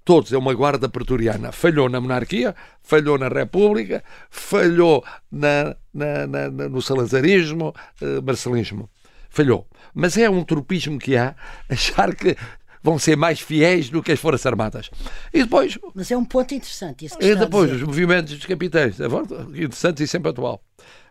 Todos, 0.05 0.33
é 0.33 0.39
uma 0.39 0.55
guarda 0.55 0.89
pretoriana. 0.89 1.51
Falhou 1.51 1.89
na 1.89 2.01
monarquia, 2.01 2.55
falhou 2.81 3.19
na 3.19 3.27
República, 3.27 4.05
falhou 4.31 5.05
na, 5.33 5.75
na, 5.93 6.27
na, 6.29 6.49
no 6.69 6.81
salazarismo, 6.81 7.75
uh, 8.01 8.23
marcelismo. 8.25 8.89
Falhou. 9.37 9.67
Mas 9.93 10.17
é 10.17 10.31
um 10.31 10.43
tropismo 10.43 10.99
que 10.99 11.15
há 11.15 11.35
achar 11.69 12.15
que 12.15 12.35
vão 12.83 12.99
ser 12.99 13.17
mais 13.17 13.39
fiéis 13.39 13.91
do 13.91 14.03
que 14.03 14.13
as 14.13 14.19
Forças 14.19 14.47
Armadas. 14.47 14.89
E 15.31 15.43
depois. 15.43 15.79
Mas 15.95 16.11
é 16.11 16.17
um 16.17 16.25
ponto 16.25 16.55
interessante. 16.55 17.05
Isso 17.05 17.19
e 17.21 17.37
depois, 17.37 17.71
os 17.71 17.83
movimentos 17.83 18.35
dos 18.35 18.47
capitães. 18.47 18.99
É 18.99 19.05
interessante 19.05 20.03
e 20.03 20.09
sempre 20.09 20.31
atual. 20.31 20.63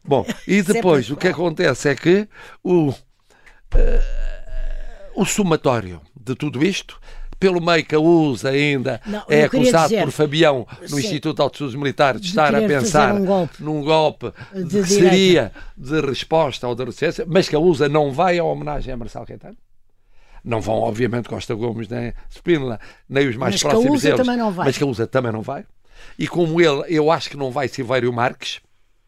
Bom, 0.04 0.26
e 0.48 0.64
depois 0.64 1.12
o 1.12 1.16
que 1.16 1.28
acontece 1.28 1.88
é 1.88 1.96
que 1.96 2.28
o, 2.64 2.90
uh, 2.90 2.96
o 5.14 5.24
somatório 5.24 6.02
de 6.20 6.34
tudo 6.34 6.66
isto 6.66 7.00
pelo 7.40 7.62
meio 7.62 7.86
que 7.86 7.96
a 7.96 8.00
USA 8.00 8.50
ainda 8.50 9.02
não, 9.06 9.24
é 9.28 9.44
acusado 9.44 9.90
dizer, 9.90 10.04
por 10.04 10.12
Fabião 10.12 10.68
no 10.82 10.88
sim, 10.90 11.00
Instituto 11.00 11.36
de 11.38 11.42
Altos 11.42 11.76
Militares 11.76 12.22
de, 12.22 12.28
de 12.28 12.30
estar 12.32 12.56
a 12.56 12.62
pensar 12.62 13.14
um 13.14 13.26
golpe 13.26 13.64
num 13.64 13.82
golpe 13.82 14.32
de 14.54 14.82
que 14.82 14.88
seria 14.88 15.52
de 15.78 16.02
resposta 16.02 16.68
ou 16.68 16.76
de 16.76 16.84
resistência, 16.84 17.26
mas 17.28 17.48
que 17.48 17.56
a 17.56 17.60
USA 17.60 17.90
não 17.90 18.12
vai 18.12 18.40
à 18.40 18.44
homenagem 18.44 18.94
a 18.94 18.98
Marcelo 18.98 19.26
Caetano. 19.26 19.58
Não 20.44 20.62
vão, 20.62 20.76
obviamente, 20.76 21.28
Costa 21.28 21.56
Gomes, 21.56 21.88
nem 21.88 22.14
Spínola, 22.30 22.80
nem 23.10 23.28
os 23.28 23.36
mais 23.36 23.56
mas 23.56 23.64
próximos 23.64 24.04
deles. 24.04 24.18
Também 24.18 24.38
não 24.38 24.52
vai. 24.52 24.68
Mas 24.68 24.78
que 24.78 24.84
a 24.84 24.88
USA 24.88 25.08
também 25.08 25.32
não 25.32 25.42
vai. 25.42 25.66
E 26.20 26.28
como 26.28 26.62
ele, 26.62 26.84
eu 26.88 27.10
acho 27.10 27.32
que 27.32 27.38
não 27.38 27.50
vai 27.50 27.68
Silvério 27.68 28.14
Marques, 28.14 28.60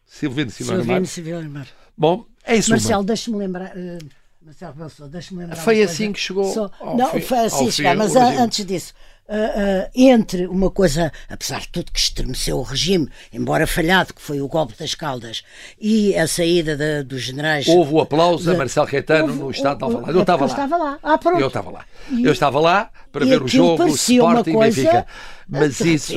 Silvino 0.04 0.50
Silvério 0.50 0.84
Marques. 0.84 1.10
Silvério 1.10 1.48
Marques. 1.48 1.72
Bom, 1.96 2.24
é 2.44 2.56
isso. 2.56 2.70
Marcelo, 2.70 3.04
deixe-me 3.04 3.36
lembrar. 3.36 3.72
Uh 3.76 4.17
Marcelo 4.48 4.72
Rebelo 4.72 5.10
deixa-me 5.10 5.40
lembrar. 5.40 5.56
Foi 5.56 5.82
assim 5.82 6.10
que 6.10 6.18
chegou. 6.18 6.44
Só... 6.44 6.70
não, 6.96 7.10
fim, 7.10 7.20
foi 7.20 7.38
assim 7.38 7.70
chegar, 7.70 7.94
mas 7.94 8.16
antes 8.16 8.64
disso. 8.64 8.94
Uh, 9.28 9.32
uh, 9.34 9.90
entre 9.94 10.46
uma 10.46 10.70
coisa, 10.70 11.12
apesar 11.28 11.60
de 11.60 11.68
tudo 11.68 11.92
que 11.92 11.98
estremeceu 11.98 12.56
o 12.56 12.62
regime, 12.62 13.10
embora 13.30 13.66
falhado, 13.66 14.14
que 14.14 14.22
foi 14.22 14.40
o 14.40 14.48
golpe 14.48 14.72
das 14.78 14.94
Caldas, 14.94 15.44
e 15.78 16.16
a 16.16 16.26
saída 16.26 16.74
de, 16.74 17.02
dos 17.02 17.20
generais. 17.20 17.68
Houve 17.68 17.92
o 17.92 18.00
aplauso 18.00 18.44
de, 18.44 18.56
a 18.56 18.56
Marcelo 18.56 18.86
Caetano 18.86 19.34
no 19.34 19.50
Estado 19.50 19.76
de 19.76 19.84
Alvalade. 19.84 20.14
Eu 20.14 20.20
estava 20.22 20.46
lá. 20.46 20.50
Estava 20.50 20.76
lá. 20.78 20.98
Ah, 21.02 21.18
pronto. 21.18 21.40
Eu 21.40 21.48
estava 21.48 21.70
lá. 21.70 21.84
E, 22.10 22.24
eu 22.24 22.32
estava 22.32 22.58
lá 22.58 22.90
para 23.12 23.26
ver 23.26 23.42
o 23.42 23.46
jogo, 23.46 23.84
o 23.84 23.88
Sporting 23.88 24.50
e 24.50 24.56
Benfica. 24.56 25.06
Mas 25.46 25.78
isso, 25.80 26.14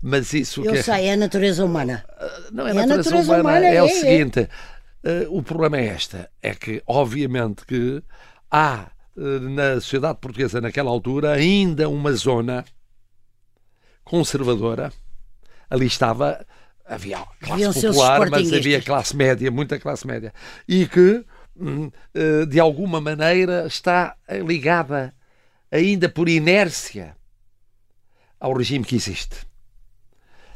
mas 0.00 0.32
isso. 0.32 0.64
Eu 0.64 0.74
que... 0.74 0.84
sei, 0.84 1.06
é 1.06 1.14
a 1.14 1.16
natureza 1.16 1.64
humana. 1.64 2.04
Não 2.52 2.64
é, 2.64 2.68
é 2.68 2.70
a 2.70 2.74
natureza, 2.74 3.10
natureza 3.10 3.32
humana, 3.32 3.40
humana, 3.40 3.66
é, 3.66 3.74
é 3.74 3.82
o 3.82 3.88
seguinte. 3.88 4.48
Uh, 5.04 5.36
o 5.36 5.42
problema 5.42 5.78
é 5.78 5.86
esta, 5.86 6.30
é 6.40 6.54
que 6.54 6.80
obviamente 6.86 7.66
que 7.66 8.00
há 8.48 8.86
uh, 9.16 9.40
na 9.40 9.74
sociedade 9.74 10.18
portuguesa 10.20 10.60
naquela 10.60 10.90
altura 10.90 11.32
ainda 11.32 11.88
uma 11.88 12.12
zona 12.12 12.64
conservadora. 14.04 14.92
Ali 15.68 15.86
estava 15.86 16.46
havia 16.84 17.18
classe 17.40 17.80
popular, 17.80 18.30
mas 18.30 18.52
havia 18.52 18.80
classe 18.80 19.16
média, 19.16 19.50
muita 19.50 19.78
classe 19.78 20.06
média, 20.06 20.32
e 20.68 20.86
que 20.86 21.24
uh, 21.56 22.46
de 22.46 22.60
alguma 22.60 23.00
maneira 23.00 23.66
está 23.66 24.16
ligada 24.46 25.12
ainda 25.70 26.08
por 26.08 26.28
inércia 26.28 27.16
ao 28.38 28.52
regime 28.52 28.84
que 28.84 28.94
existe. 28.94 29.36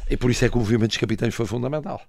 E 0.08 0.16
por 0.16 0.30
isso 0.30 0.44
é 0.44 0.48
que 0.48 0.56
o 0.56 0.60
movimento 0.60 0.90
dos 0.90 0.98
capitães 0.98 1.34
foi 1.34 1.46
fundamental. 1.46 2.00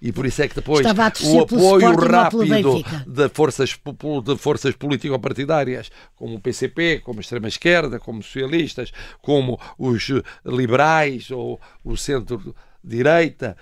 E 0.00 0.12
por 0.12 0.24
isso 0.26 0.42
é 0.42 0.48
que 0.48 0.54
depois 0.54 0.86
o 0.86 1.40
apoio 1.40 1.96
rápido 1.96 2.84
de 3.06 3.28
forças, 3.30 3.76
de 4.24 4.36
forças 4.36 4.76
político-partidárias, 4.76 5.90
como 6.14 6.36
o 6.36 6.40
PCP, 6.40 7.00
como 7.00 7.18
a 7.18 7.20
extrema-esquerda, 7.20 7.98
como 7.98 8.22
socialistas, 8.22 8.92
como 9.20 9.58
os 9.76 10.08
liberais 10.46 11.32
ou 11.32 11.60
o 11.82 11.96
centro-direita, 11.96 13.56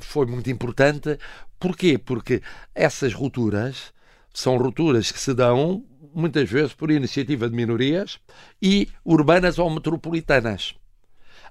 foi 0.00 0.26
muito 0.26 0.50
importante. 0.50 1.16
Porquê? 1.58 1.98
Porque 1.98 2.42
essas 2.74 3.14
rupturas 3.14 3.92
são 4.34 4.56
rupturas 4.56 5.12
que 5.12 5.20
se 5.20 5.34
dão 5.34 5.84
muitas 6.12 6.50
vezes 6.50 6.74
por 6.74 6.90
iniciativa 6.90 7.48
de 7.48 7.54
minorias 7.54 8.18
e 8.60 8.88
urbanas 9.04 9.58
ou 9.58 9.70
metropolitanas. 9.70 10.74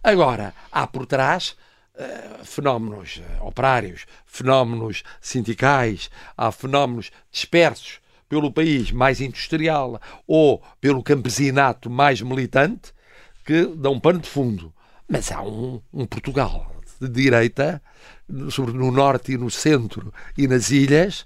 Agora, 0.03 0.53
há 0.71 0.85
por 0.87 1.05
trás 1.05 1.55
eh, 2.01 2.39
fenómenos 2.45 3.17
uh, 3.17 3.45
operários, 3.45 4.05
fenómenos 4.25 5.03
sindicais, 5.19 6.09
há 6.37 6.49
fenómenos 6.49 7.11
dispersos 7.29 7.99
pelo 8.29 8.53
país 8.53 8.89
mais 8.89 9.19
industrial 9.19 9.99
ou 10.25 10.63
pelo 10.79 11.03
campesinato 11.03 11.89
mais 11.89 12.21
militante 12.21 12.93
que 13.45 13.65
dão 13.75 13.99
pano 13.99 14.19
de 14.19 14.29
fundo. 14.29 14.73
Mas 15.09 15.29
há 15.29 15.41
um, 15.41 15.81
um 15.91 16.05
Portugal 16.05 16.73
de 17.01 17.09
direita, 17.09 17.81
sobre 18.49 18.73
no 18.73 18.91
norte 18.91 19.33
e 19.33 19.37
no 19.37 19.51
centro 19.51 20.13
e 20.37 20.47
nas 20.47 20.71
ilhas, 20.71 21.25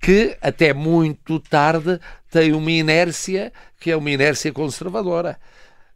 que 0.00 0.36
até 0.42 0.74
muito 0.74 1.38
tarde 1.38 2.00
tem 2.28 2.52
uma 2.52 2.72
inércia 2.72 3.52
que 3.78 3.92
é 3.92 3.96
uma 3.96 4.10
inércia 4.10 4.52
conservadora. 4.52 5.38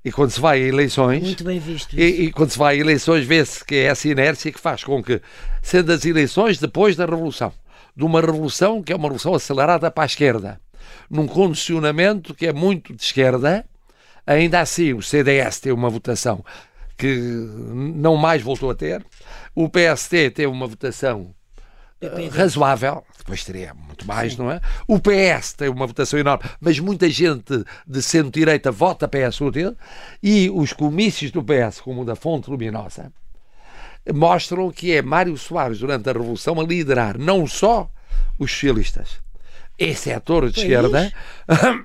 E 0.06 0.12
quando 0.12 0.30
se 0.30 0.40
vai 0.40 0.62
a 0.62 0.68
eleições. 0.68 1.20
Muito 1.20 1.42
bem 1.42 1.58
visto. 1.58 1.98
E, 1.98 2.26
e, 2.26 2.30
quando 2.30 2.50
se 2.50 2.56
vai 2.56 2.76
a 2.76 2.78
eleições, 2.78 3.26
vê-se 3.26 3.64
que 3.64 3.74
é 3.74 3.84
essa 3.86 4.06
inércia 4.06 4.52
que 4.52 4.60
faz 4.60 4.84
com 4.84 5.02
que, 5.02 5.20
sendo 5.60 5.90
as 5.90 6.04
eleições 6.04 6.60
depois 6.60 6.94
da 6.94 7.04
Revolução, 7.04 7.52
de 7.96 8.04
uma 8.04 8.20
revolução 8.20 8.80
que 8.84 8.92
é 8.92 8.96
uma 8.96 9.06
revolução 9.08 9.34
acelerada 9.34 9.90
para 9.90 10.04
a 10.04 10.06
esquerda, 10.06 10.60
num 11.10 11.26
condicionamento 11.26 12.36
que 12.36 12.46
é 12.46 12.52
muito 12.52 12.94
de 12.94 13.02
esquerda, 13.02 13.66
ainda 14.24 14.60
assim 14.60 14.94
o 14.94 15.02
CDS 15.02 15.58
tem 15.58 15.72
uma 15.72 15.90
votação 15.90 16.44
que 16.96 17.16
não 17.74 18.16
mais 18.16 18.40
voltou 18.40 18.70
a 18.70 18.76
ter, 18.76 19.04
o 19.56 19.68
PST 19.68 20.30
teve 20.30 20.46
uma 20.46 20.68
votação 20.68 21.34
razoável, 22.30 23.02
depois 23.26 23.44
teria 23.44 23.74
muito 23.74 24.06
mais, 24.06 24.32
Sim. 24.32 24.38
não 24.38 24.50
é? 24.52 24.60
O 24.86 25.00
PS 25.00 25.52
tem 25.54 25.68
uma 25.68 25.86
votação 25.86 26.16
enorme, 26.16 26.44
mas 26.60 26.78
muita 26.78 27.10
gente 27.10 27.64
de 27.84 28.00
centro-direita 28.00 28.70
vota 28.70 29.08
PSD 29.08 29.74
e 30.22 30.48
os 30.48 30.72
comícios 30.72 31.32
do 31.32 31.42
PS, 31.42 31.80
como 31.80 32.02
o 32.02 32.04
da 32.04 32.14
Fonte 32.14 32.48
Luminosa, 32.48 33.12
mostram 34.14 34.70
que 34.70 34.92
é 34.92 35.02
Mário 35.02 35.36
Soares, 35.36 35.80
durante 35.80 36.08
a 36.08 36.12
Revolução, 36.12 36.60
a 36.60 36.64
liderar 36.64 37.18
não 37.18 37.48
só 37.48 37.90
os 38.38 38.52
socialistas, 38.52 39.20
esse 39.76 40.02
setor 40.02 40.48
de 40.48 40.60
esquerda. 40.60 41.12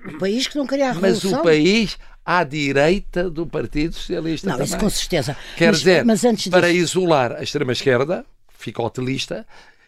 O 0.06 0.18
país 0.20 0.48
que 0.48 0.58
não 0.58 0.68
queria 0.68 0.90
a 0.90 0.94
revolução. 0.94 1.32
Mas 1.32 1.40
o 1.40 1.44
país 1.44 1.98
à 2.24 2.44
direita 2.44 3.32
do 3.32 3.48
Partido 3.48 3.96
Socialista. 3.96 4.48
Não, 4.48 4.54
também. 4.54 4.68
isso 4.68 4.78
com 4.78 4.90
certeza. 4.92 5.36
Quer 5.58 5.70
mas, 5.70 5.80
dizer, 5.80 6.06
mas 6.06 6.48
para 6.50 6.70
isolar 6.70 7.32
a 7.32 7.42
extrema-esquerda, 7.42 8.24
fica 8.60 8.82
hotelista, 8.84 9.46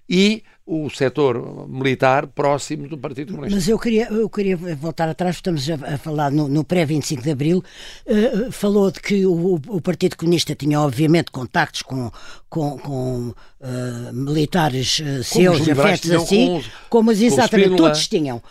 e 0.10 0.44
o 0.66 0.90
setor 0.90 1.68
militar 1.68 2.26
próximo 2.28 2.88
do 2.88 2.98
Partido 2.98 3.34
Comunista. 3.34 3.56
Mas 3.56 3.68
eu 3.68 3.78
queria, 3.78 4.08
eu 4.08 4.30
queria 4.30 4.56
voltar 4.56 5.10
atrás, 5.10 5.36
estamos 5.36 5.70
a, 5.70 5.96
a 5.96 5.98
falar 5.98 6.32
no, 6.32 6.48
no 6.48 6.64
pré-25 6.64 7.22
de 7.22 7.32
Abril, 7.32 7.64
uh, 8.08 8.52
falou 8.52 8.90
de 8.90 9.02
que 9.02 9.26
o, 9.26 9.56
o, 9.56 9.82
Partido 9.82 10.16
Comunista 10.16 10.56
tinha 10.56 10.80
obviamente 10.80 11.32
contactos 11.32 11.82
com, 11.82 12.10
com, 12.50 12.78
com 12.78 13.30
uh, 13.30 14.14
militares 14.14 15.00
uh, 15.00 15.22
seus, 15.22 15.68
afetos 15.68 16.12
assim, 16.12 16.62
com, 16.90 16.90
como 16.90 17.12
exatamente 17.12 17.72
com 17.72 17.76
todos 17.76 18.08
tinham. 18.08 18.42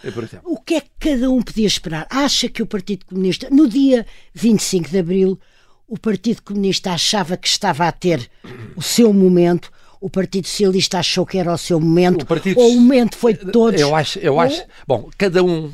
O 0.45 0.61
que 0.61 0.75
é 0.75 0.81
que 0.83 0.91
cada 1.01 1.31
um 1.31 1.41
podia 1.41 1.67
esperar? 1.67 2.07
Acha 2.11 2.47
que 2.47 2.63
o 2.63 2.67
Partido 2.67 3.07
Comunista, 3.07 3.49
no 3.51 3.67
dia 3.67 4.05
25 4.35 4.91
de 4.91 4.99
Abril, 4.99 5.41
o 5.89 5.99
Partido 5.99 6.43
Comunista 6.43 6.93
achava 6.93 7.39
que 7.39 7.49
estava 7.49 7.89
a 7.89 7.93
ter 7.93 8.31
o 8.77 8.83
seu 8.83 9.13
momento 9.15 9.71
o 10.03 10.11
Partido 10.11 10.49
Socialista 10.49 10.99
achou 10.99 11.25
que 11.25 11.39
era 11.39 11.53
o 11.53 11.57
seu 11.57 11.79
momento, 11.79 12.23
o 12.23 12.27
partido... 12.27 12.59
ou 12.59 12.73
o 12.73 12.81
momento 12.81 13.17
foi 13.17 13.35
de 13.35 13.53
todos? 13.53 13.81
Eu 13.81 13.95
acho, 13.95 14.19
eu 14.19 14.41
acho. 14.41 14.65
Bom, 14.87 15.09
cada 15.17 15.45
um 15.45 15.73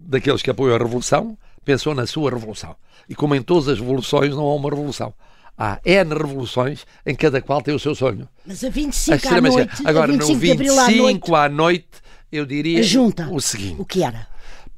daqueles 0.00 0.42
que 0.42 0.50
apoiam 0.50 0.74
a 0.74 0.78
Revolução 0.78 1.38
pensou 1.64 1.94
na 1.94 2.04
sua 2.04 2.30
Revolução. 2.30 2.74
E 3.08 3.14
como 3.14 3.36
em 3.36 3.42
todas 3.42 3.68
as 3.68 3.78
revoluções, 3.78 4.30
não 4.30 4.42
há 4.42 4.54
uma 4.54 4.68
revolução. 4.68 5.14
Há 5.56 5.80
N 5.84 6.12
revoluções 6.12 6.84
em 7.06 7.14
cada 7.14 7.40
qual 7.40 7.62
tem 7.62 7.72
o 7.72 7.78
seu 7.78 7.94
sonho. 7.94 8.28
Mas 8.44 8.64
a 8.64 8.68
25 8.68 9.28
a 9.28 9.36
à 9.36 9.40
noite, 9.40 9.82
Agora, 9.84 10.12
a 10.12 10.16
25 10.16 10.32
no 10.32 10.40
25 10.40 10.74
à 10.76 10.90
noite, 10.90 11.32
à 11.34 11.48
noite, 11.48 11.88
eu 12.32 12.46
diria 12.46 12.82
junta, 12.82 13.28
o 13.30 13.40
seguinte. 13.40 13.80
O 13.80 13.84
que 13.84 14.02
era? 14.02 14.26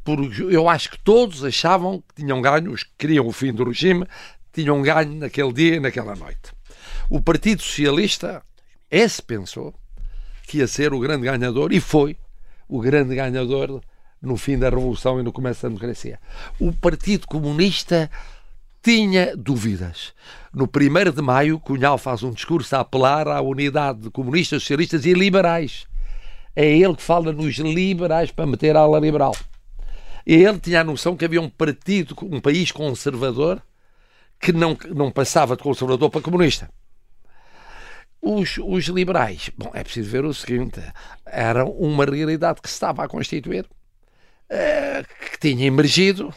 Porque 0.02 0.42
eu 0.42 0.68
acho 0.68 0.90
que 0.90 0.98
todos 0.98 1.42
achavam 1.42 2.02
que 2.08 2.22
tinham 2.22 2.42
ganho, 2.42 2.72
os 2.72 2.82
que 2.82 2.90
queriam 2.98 3.26
o 3.26 3.32
fim 3.32 3.52
do 3.52 3.64
regime, 3.64 4.06
tinham 4.52 4.82
ganho 4.82 5.14
naquele 5.14 5.52
dia 5.52 5.76
e 5.76 5.80
naquela 5.80 6.14
noite. 6.14 6.52
O 7.08 7.20
Partido 7.20 7.62
Socialista 7.62 8.42
esse 8.96 9.20
pensou 9.20 9.74
que 10.46 10.58
ia 10.58 10.68
ser 10.68 10.92
o 10.94 11.00
grande 11.00 11.24
ganhador 11.24 11.72
e 11.72 11.80
foi 11.80 12.16
o 12.68 12.80
grande 12.80 13.14
ganhador 13.16 13.80
no 14.22 14.36
fim 14.36 14.58
da 14.58 14.70
Revolução 14.70 15.18
e 15.18 15.22
no 15.22 15.32
começo 15.32 15.62
da 15.62 15.68
democracia. 15.68 16.20
O 16.60 16.72
Partido 16.72 17.26
Comunista 17.26 18.10
tinha 18.80 19.36
dúvidas. 19.36 20.12
No 20.52 20.64
1 20.64 21.10
de 21.12 21.22
maio, 21.22 21.58
Cunhal 21.58 21.98
faz 21.98 22.22
um 22.22 22.30
discurso 22.30 22.76
a 22.76 22.80
apelar 22.80 23.26
à 23.26 23.40
unidade 23.40 24.00
de 24.02 24.10
comunistas, 24.10 24.62
socialistas 24.62 25.04
e 25.04 25.12
liberais. 25.12 25.86
É 26.54 26.64
ele 26.64 26.94
que 26.94 27.02
fala 27.02 27.32
nos 27.32 27.56
liberais 27.56 28.30
para 28.30 28.46
meter 28.46 28.76
a 28.76 28.80
ala 28.80 29.00
liberal. 29.00 29.34
Ele 30.24 30.58
tinha 30.60 30.82
a 30.82 30.84
noção 30.84 31.16
que 31.16 31.24
havia 31.24 31.40
um 31.40 31.50
partido, 31.50 32.14
um 32.22 32.40
país 32.40 32.70
conservador, 32.70 33.60
que 34.40 34.52
não, 34.52 34.76
não 34.94 35.10
passava 35.10 35.56
de 35.56 35.62
conservador 35.62 36.10
para 36.10 36.20
comunista. 36.20 36.70
Os, 38.26 38.58
os 38.58 38.86
liberais, 38.86 39.50
bom, 39.54 39.70
é 39.74 39.84
preciso 39.84 40.10
ver 40.10 40.24
o 40.24 40.32
seguinte: 40.32 40.80
era 41.26 41.64
uma 41.66 42.06
realidade 42.06 42.62
que 42.62 42.68
se 42.68 42.74
estava 42.74 43.04
a 43.04 43.08
constituir, 43.08 43.66
uh, 44.50 45.30
que 45.30 45.38
tinha 45.38 45.66
emergido, 45.66 46.32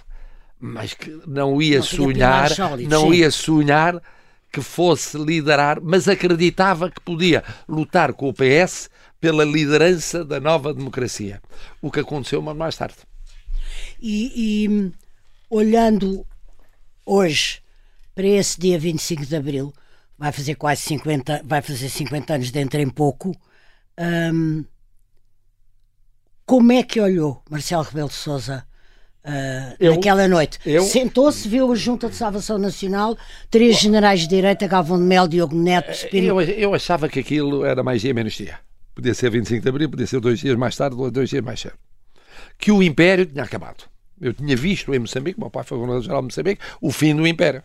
mas 0.59 0.93
que 0.93 1.21
não 1.25 1.61
ia 1.61 1.77
não 1.77 1.85
sonhar, 1.85 2.49
sólido, 2.49 2.89
não 2.89 3.11
sim. 3.11 3.17
ia 3.19 3.31
sonhar 3.31 4.01
que 4.51 4.61
fosse 4.61 5.17
liderar, 5.17 5.79
mas 5.81 6.09
acreditava 6.09 6.91
que 6.91 6.99
podia 6.99 7.41
lutar 7.69 8.11
com 8.11 8.27
o 8.27 8.33
PS 8.33 8.89
pela 9.19 9.45
liderança 9.45 10.25
da 10.25 10.41
nova 10.41 10.73
democracia. 10.73 11.41
O 11.81 11.89
que 11.89 12.01
aconteceu 12.01 12.41
mais 12.41 12.75
tarde. 12.75 12.97
E, 14.01 14.65
e 14.65 14.91
olhando 15.49 16.25
hoje 17.05 17.61
para 18.13 18.27
esse 18.27 18.59
dia 18.59 18.77
25 18.77 19.25
de 19.25 19.35
abril, 19.35 19.73
vai 20.17 20.31
fazer 20.31 20.55
quase 20.55 20.81
50, 20.81 21.41
vai 21.45 21.61
fazer 21.61 21.89
50 21.89 22.33
anos 22.33 22.51
dentro 22.51 22.79
em 22.79 22.89
pouco. 22.89 23.35
Um, 23.99 24.65
como 26.45 26.71
é 26.71 26.81
que 26.81 26.99
olhou 26.99 27.41
Marcelo 27.49 27.83
Rebelo 27.83 28.07
de 28.07 28.15
Sousa 28.15 28.65
uh, 29.25 29.85
naquela 29.89 30.27
noite? 30.27 30.59
Sentou-se, 30.81 31.47
viu 31.47 31.71
a 31.71 31.75
Junta 31.75 32.09
de 32.09 32.15
Salvação 32.15 32.57
Nacional, 32.57 33.17
três 33.49 33.77
generais 33.77 34.21
de 34.21 34.27
direita, 34.27 34.65
Galvão 34.65 34.97
de 34.97 35.03
Mel, 35.03 35.27
Diogo 35.27 35.55
Neto, 35.55 35.91
Espírito... 35.91 36.29
eu, 36.29 36.41
eu 36.41 36.73
achava 36.73 37.09
que 37.09 37.19
aquilo 37.19 37.65
era 37.65 37.83
mais 37.83 38.01
dia 38.01 38.13
menos 38.13 38.33
dia. 38.33 38.59
Podia 38.95 39.13
ser 39.13 39.29
25 39.29 39.61
de 39.61 39.69
Abril, 39.69 39.89
podia 39.89 40.07
ser 40.07 40.19
dois 40.19 40.39
dias 40.39 40.55
mais 40.55 40.75
tarde 40.75 40.95
ou 40.95 41.11
dois 41.11 41.29
dias 41.29 41.43
mais 41.43 41.59
cedo. 41.59 41.75
Que 42.57 42.71
o 42.71 42.81
Império 42.81 43.25
tinha 43.25 43.43
acabado. 43.43 43.83
Eu 44.19 44.33
tinha 44.33 44.55
visto 44.55 44.91
em 44.93 44.99
Moçambique, 44.99 45.39
meu 45.39 45.51
pai 45.51 45.63
foi 45.63 45.77
governador-geral 45.77 46.21
de 46.21 46.25
Moçambique, 46.25 46.61
o 46.81 46.91
fim 46.91 47.15
do 47.15 47.27
Império. 47.27 47.61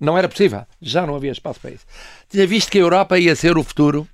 Não 0.00 0.16
era 0.16 0.28
possível. 0.28 0.64
Já 0.80 1.06
não 1.06 1.16
havia 1.16 1.32
espaço 1.32 1.60
para 1.60 1.72
isso. 1.72 1.84
Tinha 2.28 2.46
visto 2.46 2.70
que 2.70 2.78
a 2.78 2.82
Europa 2.82 3.18
ia 3.18 3.34
ser 3.34 3.56
o 3.56 3.64
futuro, 3.64 4.06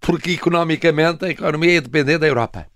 porque 0.00 0.32
economicamente 0.32 1.24
a 1.24 1.30
economia 1.30 1.72
ia 1.72 1.82
depender 1.82 2.18
da 2.18 2.26
Europa. 2.26 2.66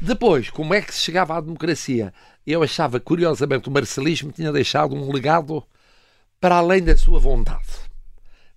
Depois, 0.00 0.50
como 0.50 0.74
é 0.74 0.80
que 0.80 0.94
se 0.94 1.00
chegava 1.00 1.36
à 1.36 1.40
democracia? 1.40 2.12
Eu 2.46 2.62
achava, 2.62 2.98
curiosamente, 2.98 3.68
o 3.68 3.72
marcelismo 3.72 4.32
tinha 4.32 4.52
deixado 4.52 4.94
um 4.94 5.12
legado 5.12 5.62
para 6.40 6.56
além 6.56 6.82
da 6.82 6.96
sua 6.96 7.20
vontade, 7.20 7.68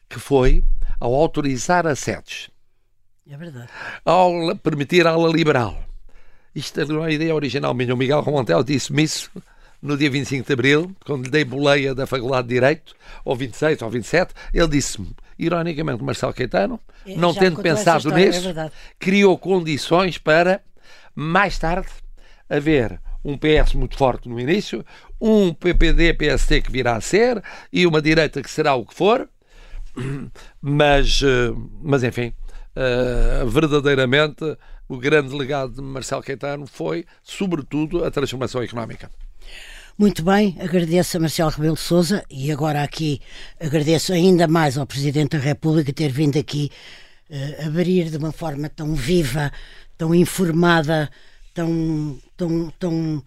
que 0.09 0.19
foi 0.19 0.63
ao 0.99 1.13
autorizar 1.13 1.86
assédios. 1.86 2.49
É 3.30 3.38
verdade. 3.38 3.69
Ao 4.05 4.55
permitir 4.57 5.05
a 5.05 5.11
ala 5.11 5.30
liberal. 5.30 5.82
Isto 6.55 6.86
não 6.86 6.97
é 6.97 6.99
uma 6.99 7.11
ideia 7.11 7.34
original 7.34 7.74
minha. 7.74 7.93
O 7.93 7.97
Miguel 7.97 8.21
Romantel 8.21 8.63
disse-me 8.63 9.03
isso 9.03 9.30
no 9.84 9.97
dia 9.97 10.09
25 10.09 10.47
de 10.47 10.53
Abril, 10.53 10.95
quando 11.05 11.25
lhe 11.25 11.29
dei 11.29 11.43
boleia 11.43 11.93
da 11.93 12.07
Faculdade 12.07 12.47
de 12.47 12.53
Direito, 12.53 12.95
ou 13.25 13.36
26 13.36 13.81
ou 13.81 13.89
27, 13.89 14.34
ele 14.53 14.67
disse-me, 14.69 15.09
ironicamente, 15.38 16.01
Marcelo 16.01 16.34
Caetano, 16.34 16.79
é, 17.05 17.17
não 17.17 17.34
tendo 17.34 17.61
pensado 17.61 17.97
história, 17.97 18.23
é 18.23 18.25
nisso, 18.27 18.47
é 18.47 18.71
criou 18.97 19.38
condições 19.38 20.17
para, 20.17 20.61
mais 21.13 21.59
tarde, 21.59 21.89
haver 22.49 22.97
um 23.25 23.38
PS 23.38 23.73
muito 23.73 23.97
forte 23.97 24.29
no 24.29 24.39
início, 24.39 24.86
um 25.19 25.53
PPD-PST 25.53 26.61
que 26.61 26.71
virá 26.71 26.95
a 26.95 27.01
ser, 27.01 27.43
e 27.71 27.86
uma 27.86 28.01
direita 28.01 28.41
que 28.41 28.49
será 28.49 28.75
o 28.75 28.86
que 28.86 28.95
for, 28.95 29.27
mas, 30.61 31.21
eh, 31.23 31.53
mas 31.81 32.03
enfim, 32.03 32.34
uh, 32.75 33.47
verdadeiramente 33.47 34.57
o 34.88 34.97
grande 34.97 35.36
legado 35.36 35.73
de 35.73 35.81
Marcelo 35.81 36.23
Caetano 36.23 36.65
foi, 36.67 37.05
sobretudo, 37.21 38.03
a 38.05 38.11
transformação 38.11 38.61
económica. 38.61 39.09
Muito 39.97 40.23
bem, 40.23 40.57
agradeço 40.59 41.17
a 41.17 41.19
Marcelo 41.19 41.51
Rebelo 41.51 41.75
de 41.75 41.81
Souza 41.81 42.23
e 42.29 42.51
agora 42.51 42.81
aqui 42.81 43.21
agradeço 43.59 44.11
ainda 44.11 44.47
mais 44.47 44.75
ao 44.75 44.87
Presidente 44.87 45.37
da 45.37 45.43
República 45.43 45.93
ter 45.93 46.11
vindo 46.11 46.37
aqui 46.39 46.71
uh, 47.29 47.67
abrir 47.67 48.09
de 48.09 48.17
uma 48.17 48.31
forma 48.31 48.67
tão 48.69 48.95
viva, 48.95 49.51
tão 49.95 50.13
informada, 50.15 51.09
tão, 51.53 52.17
tão, 52.35 52.73
tão, 52.79 53.23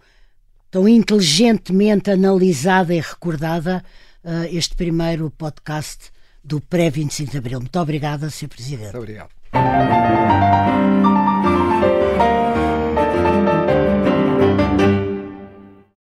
tão 0.69 0.89
inteligentemente 0.89 2.11
analisada 2.11 2.93
e 2.93 2.99
recordada 2.99 3.81
uh, 4.25 4.43
este 4.51 4.75
primeiro 4.75 5.31
podcast 5.31 6.11
do 6.43 6.59
pré-25 6.59 7.31
de 7.31 7.37
Abril. 7.37 7.59
Muito 7.61 7.79
obrigada, 7.79 8.29
Sr. 8.29 8.49
Presidente. 8.49 8.83
Muito 8.83 8.97
obrigado. 8.97 10.26